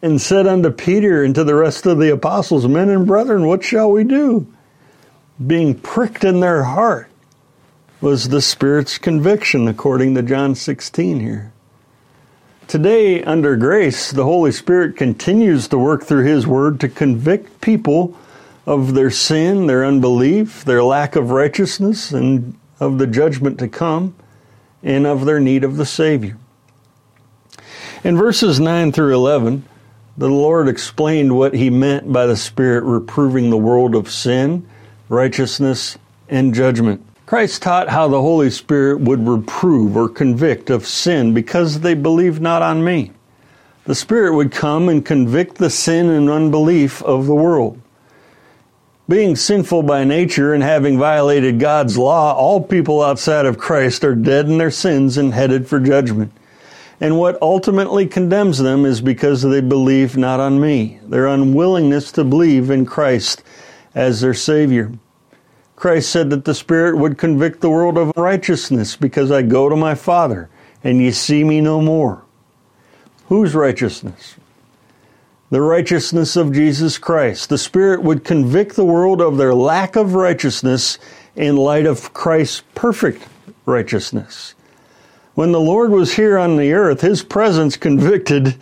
and 0.00 0.20
said 0.20 0.46
unto 0.46 0.70
Peter 0.70 1.24
and 1.24 1.34
to 1.34 1.42
the 1.42 1.56
rest 1.56 1.84
of 1.84 1.98
the 1.98 2.12
apostles, 2.12 2.68
Men 2.68 2.90
and 2.90 3.08
brethren, 3.08 3.48
what 3.48 3.64
shall 3.64 3.90
we 3.90 4.04
do? 4.04 4.46
Being 5.44 5.74
pricked 5.74 6.22
in 6.22 6.38
their 6.38 6.62
heart 6.62 7.10
was 8.00 8.28
the 8.28 8.40
Spirit's 8.40 8.96
conviction, 8.96 9.66
according 9.66 10.14
to 10.14 10.22
John 10.22 10.54
16 10.54 11.18
here. 11.18 11.52
Today, 12.68 13.24
under 13.24 13.56
grace, 13.56 14.12
the 14.12 14.22
Holy 14.22 14.52
Spirit 14.52 14.96
continues 14.96 15.66
to 15.66 15.78
work 15.78 16.04
through 16.04 16.22
His 16.22 16.46
Word 16.46 16.78
to 16.78 16.88
convict 16.88 17.60
people 17.60 18.16
of 18.66 18.94
their 18.94 19.10
sin, 19.10 19.66
their 19.66 19.84
unbelief, 19.84 20.64
their 20.64 20.82
lack 20.82 21.16
of 21.16 21.30
righteousness, 21.30 22.12
and 22.12 22.58
of 22.80 22.98
the 22.98 23.06
judgment 23.06 23.58
to 23.58 23.68
come, 23.68 24.14
and 24.82 25.06
of 25.06 25.24
their 25.24 25.40
need 25.40 25.64
of 25.64 25.76
the 25.76 25.86
Savior. 25.86 26.36
In 28.02 28.16
verses 28.16 28.60
9 28.60 28.92
through 28.92 29.14
11, 29.14 29.64
the 30.16 30.28
Lord 30.28 30.68
explained 30.68 31.36
what 31.36 31.54
he 31.54 31.70
meant 31.70 32.12
by 32.12 32.26
the 32.26 32.36
Spirit 32.36 32.84
reproving 32.84 33.50
the 33.50 33.56
world 33.56 33.94
of 33.94 34.10
sin, 34.10 34.68
righteousness, 35.08 35.98
and 36.28 36.54
judgment. 36.54 37.04
Christ 37.26 37.62
taught 37.62 37.88
how 37.88 38.08
the 38.08 38.20
Holy 38.20 38.50
Spirit 38.50 39.00
would 39.00 39.26
reprove 39.26 39.96
or 39.96 40.08
convict 40.08 40.70
of 40.70 40.86
sin 40.86 41.32
because 41.32 41.80
they 41.80 41.94
believed 41.94 42.40
not 42.40 42.62
on 42.62 42.84
me. 42.84 43.12
The 43.84 43.94
Spirit 43.94 44.34
would 44.34 44.52
come 44.52 44.88
and 44.88 45.04
convict 45.04 45.56
the 45.56 45.70
sin 45.70 46.08
and 46.10 46.30
unbelief 46.30 47.02
of 47.02 47.26
the 47.26 47.34
world. 47.34 47.80
Being 49.06 49.36
sinful 49.36 49.82
by 49.82 50.04
nature 50.04 50.54
and 50.54 50.62
having 50.62 50.98
violated 50.98 51.60
God's 51.60 51.98
law, 51.98 52.34
all 52.34 52.62
people 52.62 53.02
outside 53.02 53.44
of 53.44 53.58
Christ 53.58 54.02
are 54.02 54.14
dead 54.14 54.46
in 54.46 54.56
their 54.56 54.70
sins 54.70 55.18
and 55.18 55.34
headed 55.34 55.68
for 55.68 55.78
judgment. 55.78 56.32
And 57.00 57.18
what 57.18 57.40
ultimately 57.42 58.06
condemns 58.06 58.58
them 58.58 58.86
is 58.86 59.02
because 59.02 59.42
they 59.42 59.60
believe 59.60 60.16
not 60.16 60.40
on 60.40 60.58
me, 60.58 61.00
their 61.06 61.26
unwillingness 61.26 62.12
to 62.12 62.24
believe 62.24 62.70
in 62.70 62.86
Christ 62.86 63.42
as 63.94 64.22
their 64.22 64.32
Savior. 64.32 64.92
Christ 65.76 66.08
said 66.08 66.30
that 66.30 66.46
the 66.46 66.54
Spirit 66.54 66.96
would 66.96 67.18
convict 67.18 67.60
the 67.60 67.68
world 67.68 67.98
of 67.98 68.16
righteousness 68.16 68.96
because 68.96 69.30
I 69.30 69.42
go 69.42 69.68
to 69.68 69.76
my 69.76 69.94
Father 69.94 70.48
and 70.82 71.02
ye 71.02 71.10
see 71.10 71.44
me 71.44 71.60
no 71.60 71.82
more. 71.82 72.22
Whose 73.28 73.54
righteousness? 73.54 74.36
The 75.54 75.62
righteousness 75.62 76.34
of 76.34 76.52
Jesus 76.52 76.98
Christ. 76.98 77.48
The 77.48 77.58
Spirit 77.58 78.02
would 78.02 78.24
convict 78.24 78.74
the 78.74 78.84
world 78.84 79.20
of 79.20 79.36
their 79.36 79.54
lack 79.54 79.94
of 79.94 80.16
righteousness 80.16 80.98
in 81.36 81.54
light 81.54 81.86
of 81.86 82.12
Christ's 82.12 82.64
perfect 82.74 83.22
righteousness. 83.64 84.56
When 85.34 85.52
the 85.52 85.60
Lord 85.60 85.92
was 85.92 86.16
here 86.16 86.36
on 86.38 86.56
the 86.56 86.72
earth, 86.72 87.02
His 87.02 87.22
presence 87.22 87.76
convicted 87.76 88.56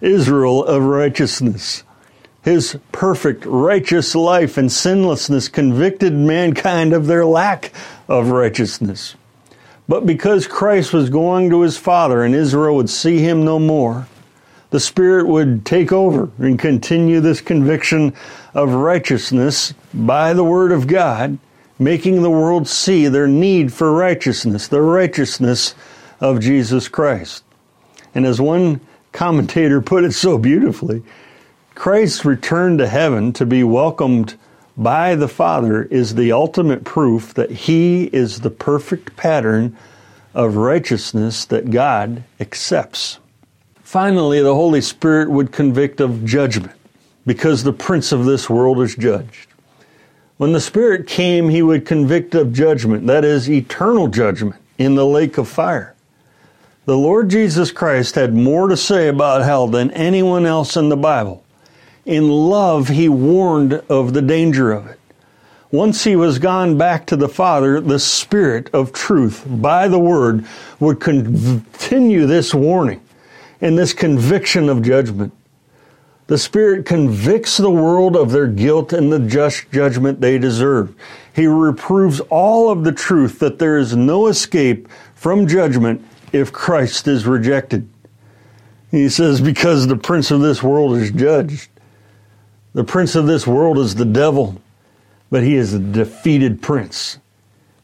Israel 0.00 0.64
of 0.64 0.84
righteousness. 0.84 1.82
His 2.42 2.78
perfect, 2.92 3.44
righteous 3.44 4.14
life 4.14 4.56
and 4.56 4.70
sinlessness 4.70 5.48
convicted 5.48 6.12
mankind 6.12 6.92
of 6.92 7.08
their 7.08 7.26
lack 7.26 7.72
of 8.06 8.30
righteousness. 8.30 9.16
But 9.88 10.06
because 10.06 10.46
Christ 10.46 10.92
was 10.92 11.10
going 11.10 11.50
to 11.50 11.62
his 11.62 11.76
Father 11.76 12.22
and 12.22 12.32
Israel 12.32 12.76
would 12.76 12.90
see 12.90 13.18
him 13.18 13.44
no 13.44 13.58
more, 13.58 14.06
the 14.70 14.80
Spirit 14.80 15.26
would 15.26 15.64
take 15.64 15.92
over 15.92 16.30
and 16.38 16.58
continue 16.58 17.20
this 17.20 17.40
conviction 17.40 18.12
of 18.54 18.74
righteousness 18.74 19.72
by 19.94 20.32
the 20.34 20.44
Word 20.44 20.72
of 20.72 20.86
God, 20.86 21.38
making 21.78 22.22
the 22.22 22.30
world 22.30 22.68
see 22.68 23.08
their 23.08 23.28
need 23.28 23.72
for 23.72 23.92
righteousness, 23.92 24.68
the 24.68 24.82
righteousness 24.82 25.74
of 26.20 26.40
Jesus 26.40 26.88
Christ. 26.88 27.44
And 28.14 28.26
as 28.26 28.40
one 28.40 28.80
commentator 29.12 29.80
put 29.80 30.04
it 30.04 30.12
so 30.12 30.36
beautifully, 30.36 31.02
Christ's 31.74 32.24
return 32.24 32.78
to 32.78 32.88
heaven 32.88 33.32
to 33.34 33.46
be 33.46 33.62
welcomed 33.62 34.34
by 34.76 35.14
the 35.14 35.28
Father 35.28 35.84
is 35.84 36.14
the 36.14 36.32
ultimate 36.32 36.84
proof 36.84 37.32
that 37.34 37.50
He 37.50 38.04
is 38.04 38.40
the 38.40 38.50
perfect 38.50 39.16
pattern 39.16 39.76
of 40.34 40.56
righteousness 40.56 41.44
that 41.46 41.70
God 41.70 42.22
accepts. 42.38 43.18
Finally, 43.88 44.42
the 44.42 44.54
Holy 44.54 44.82
Spirit 44.82 45.30
would 45.30 45.50
convict 45.50 45.98
of 45.98 46.22
judgment 46.22 46.74
because 47.26 47.64
the 47.64 47.72
prince 47.72 48.12
of 48.12 48.26
this 48.26 48.50
world 48.50 48.82
is 48.82 48.94
judged. 48.94 49.48
When 50.36 50.52
the 50.52 50.60
Spirit 50.60 51.06
came, 51.06 51.48
He 51.48 51.62
would 51.62 51.86
convict 51.86 52.34
of 52.34 52.52
judgment, 52.52 53.06
that 53.06 53.24
is, 53.24 53.48
eternal 53.48 54.08
judgment 54.08 54.60
in 54.76 54.94
the 54.94 55.06
lake 55.06 55.38
of 55.38 55.48
fire. 55.48 55.94
The 56.84 56.98
Lord 56.98 57.30
Jesus 57.30 57.72
Christ 57.72 58.14
had 58.14 58.34
more 58.34 58.68
to 58.68 58.76
say 58.76 59.08
about 59.08 59.40
hell 59.40 59.66
than 59.66 59.90
anyone 59.92 60.44
else 60.44 60.76
in 60.76 60.90
the 60.90 60.94
Bible 60.94 61.42
in 62.04 62.28
love, 62.28 62.88
he 62.88 63.08
warned 63.08 63.72
of 63.88 64.12
the 64.12 64.20
danger 64.20 64.70
of 64.70 64.86
it. 64.86 65.00
Once 65.70 66.04
he 66.04 66.14
was 66.14 66.38
gone 66.38 66.76
back 66.76 67.06
to 67.06 67.16
the 67.16 67.28
Father, 67.28 67.80
the 67.80 67.98
Spirit 67.98 68.68
of 68.74 68.92
truth, 68.92 69.46
by 69.46 69.88
the 69.88 69.98
Word, 69.98 70.44
would 70.78 71.00
continue 71.00 72.26
this 72.26 72.52
warning 72.52 73.00
and 73.60 73.78
this 73.78 73.92
conviction 73.92 74.68
of 74.68 74.82
judgment. 74.82 75.32
The 76.28 76.38
Spirit 76.38 76.84
convicts 76.84 77.56
the 77.56 77.70
world 77.70 78.14
of 78.14 78.32
their 78.32 78.46
guilt 78.46 78.92
and 78.92 79.10
the 79.10 79.18
just 79.18 79.70
judgment 79.72 80.20
they 80.20 80.38
deserve. 80.38 80.94
He 81.34 81.46
reproves 81.46 82.20
all 82.28 82.70
of 82.70 82.84
the 82.84 82.92
truth 82.92 83.38
that 83.38 83.58
there 83.58 83.78
is 83.78 83.96
no 83.96 84.26
escape 84.26 84.88
from 85.14 85.46
judgment 85.46 86.04
if 86.32 86.52
Christ 86.52 87.08
is 87.08 87.26
rejected. 87.26 87.88
He 88.90 89.08
says, 89.08 89.40
because 89.40 89.86
the 89.86 89.96
prince 89.96 90.30
of 90.30 90.40
this 90.40 90.62
world 90.62 90.96
is 90.98 91.10
judged. 91.10 91.70
The 92.74 92.84
prince 92.84 93.14
of 93.14 93.26
this 93.26 93.46
world 93.46 93.78
is 93.78 93.94
the 93.94 94.04
devil, 94.04 94.60
but 95.30 95.42
he 95.42 95.54
is 95.54 95.72
a 95.72 95.78
defeated 95.78 96.60
prince. 96.60 97.18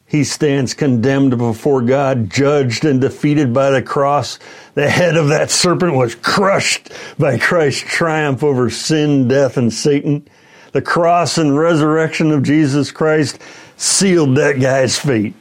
He 0.07 0.23
stands 0.23 0.73
condemned 0.73 1.37
before 1.37 1.81
God, 1.81 2.29
judged 2.29 2.85
and 2.85 3.01
defeated 3.01 3.53
by 3.53 3.71
the 3.71 3.81
cross. 3.81 4.37
The 4.75 4.89
head 4.89 5.17
of 5.17 5.29
that 5.29 5.49
serpent 5.49 5.95
was 5.95 6.13
crushed 6.15 6.91
by 7.17 7.39
Christ's 7.39 7.81
triumph 7.81 8.43
over 8.43 8.69
sin, 8.69 9.27
death, 9.27 9.57
and 9.57 9.73
Satan. 9.73 10.27
The 10.73 10.81
cross 10.81 11.37
and 11.37 11.57
resurrection 11.57 12.31
of 12.31 12.43
Jesus 12.43 12.91
Christ 12.91 13.41
sealed 13.77 14.37
that 14.37 14.59
guy's 14.59 14.97
fate. 14.97 15.33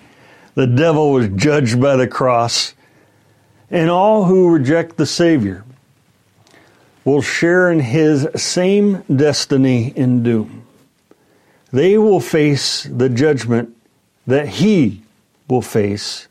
The 0.55 0.67
devil 0.67 1.13
was 1.13 1.29
judged 1.29 1.81
by 1.81 1.97
the 1.97 2.09
cross. 2.09 2.75
And 3.71 3.91
all 3.91 4.25
who 4.25 4.51
reject 4.51 4.97
the 4.97 5.07
Savior 5.07 5.65
will 7.05 7.21
share 7.21 7.71
in 7.71 7.81
his 7.81 8.27
same 8.37 9.03
destiny 9.15 9.93
and 9.97 10.25
doom. 10.25 10.67
They 11.73 11.99
will 11.99 12.21
face 12.21 12.85
the 12.85 13.09
judgment 13.09 13.77
that 14.27 14.49
he 14.49 15.03
will 15.49 15.63
face 15.63 16.29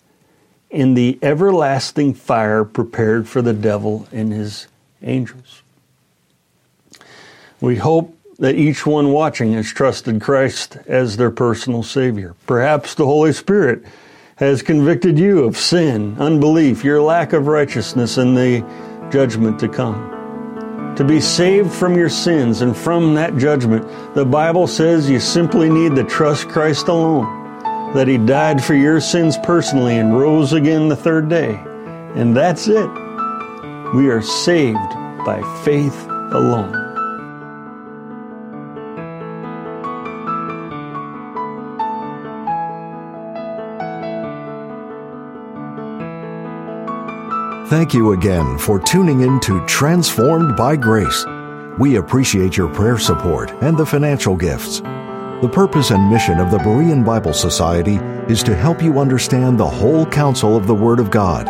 in 0.69 0.95
the 0.95 1.19
everlasting 1.21 2.13
fire 2.13 2.63
prepared 2.63 3.27
for 3.27 3.41
the 3.41 3.53
devil 3.53 4.07
and 4.11 4.33
his 4.33 4.67
angels. 5.03 5.61
We 7.61 7.75
hope 7.75 8.17
that 8.39 8.55
each 8.55 8.85
one 8.85 9.11
watching 9.11 9.53
has 9.53 9.71
trusted 9.71 10.19
Christ 10.19 10.77
as 10.87 11.17
their 11.17 11.31
personal 11.31 11.83
Savior. 11.83 12.35
Perhaps 12.47 12.95
the 12.95 13.05
Holy 13.05 13.31
Spirit 13.31 13.83
has 14.37 14.63
convicted 14.63 15.19
you 15.19 15.43
of 15.43 15.57
sin, 15.57 16.17
unbelief, 16.19 16.83
your 16.83 17.01
lack 17.01 17.33
of 17.33 17.45
righteousness, 17.45 18.17
and 18.17 18.35
the 18.35 18.65
judgment 19.11 19.59
to 19.59 19.69
come 19.69 20.13
to 20.95 21.03
be 21.03 21.19
saved 21.19 21.71
from 21.71 21.95
your 21.95 22.09
sins 22.09 22.61
and 22.61 22.77
from 22.77 23.15
that 23.15 23.35
judgment, 23.37 23.83
the 24.13 24.25
Bible 24.25 24.67
says 24.67 25.09
you 25.09 25.19
simply 25.19 25.67
need 25.67 25.95
to 25.95 26.03
trust 26.03 26.47
Christ 26.49 26.87
alone, 26.87 27.42
that 27.93 28.07
He 28.07 28.17
died 28.17 28.63
for 28.63 28.73
your 28.73 28.99
sins 28.99 29.37
personally 29.37 29.97
and 29.97 30.17
rose 30.17 30.53
again 30.53 30.87
the 30.87 30.95
third 30.95 31.29
day. 31.29 31.55
And 32.15 32.35
that's 32.35 32.67
it. 32.67 32.89
We 33.93 34.09
are 34.09 34.21
saved 34.21 34.77
by 35.25 35.41
faith 35.63 36.07
alone. 36.31 36.83
Thank 47.69 47.93
you 47.93 48.11
again 48.11 48.59
for 48.59 48.79
tuning 48.79 49.21
in 49.21 49.39
to 49.41 49.65
Transformed 49.65 50.55
by 50.55 50.75
Grace. 50.75 51.25
We 51.79 51.95
appreciate 51.95 52.55
your 52.55 52.71
prayer 52.71 52.99
support 52.99 53.49
and 53.63 53.75
the 53.75 53.85
financial 53.85 54.35
gifts. 54.35 54.81
The 55.43 55.49
purpose 55.49 55.91
and 55.91 56.09
mission 56.09 56.39
of 56.39 56.49
the 56.51 56.57
Berean 56.57 57.03
Bible 57.03 57.33
Society 57.33 57.95
is 58.31 58.41
to 58.43 58.55
help 58.55 58.81
you 58.81 58.97
understand 58.97 59.59
the 59.59 59.67
whole 59.67 60.05
counsel 60.05 60.55
of 60.55 60.67
the 60.67 60.73
Word 60.73 61.01
of 61.01 61.11
God. 61.11 61.49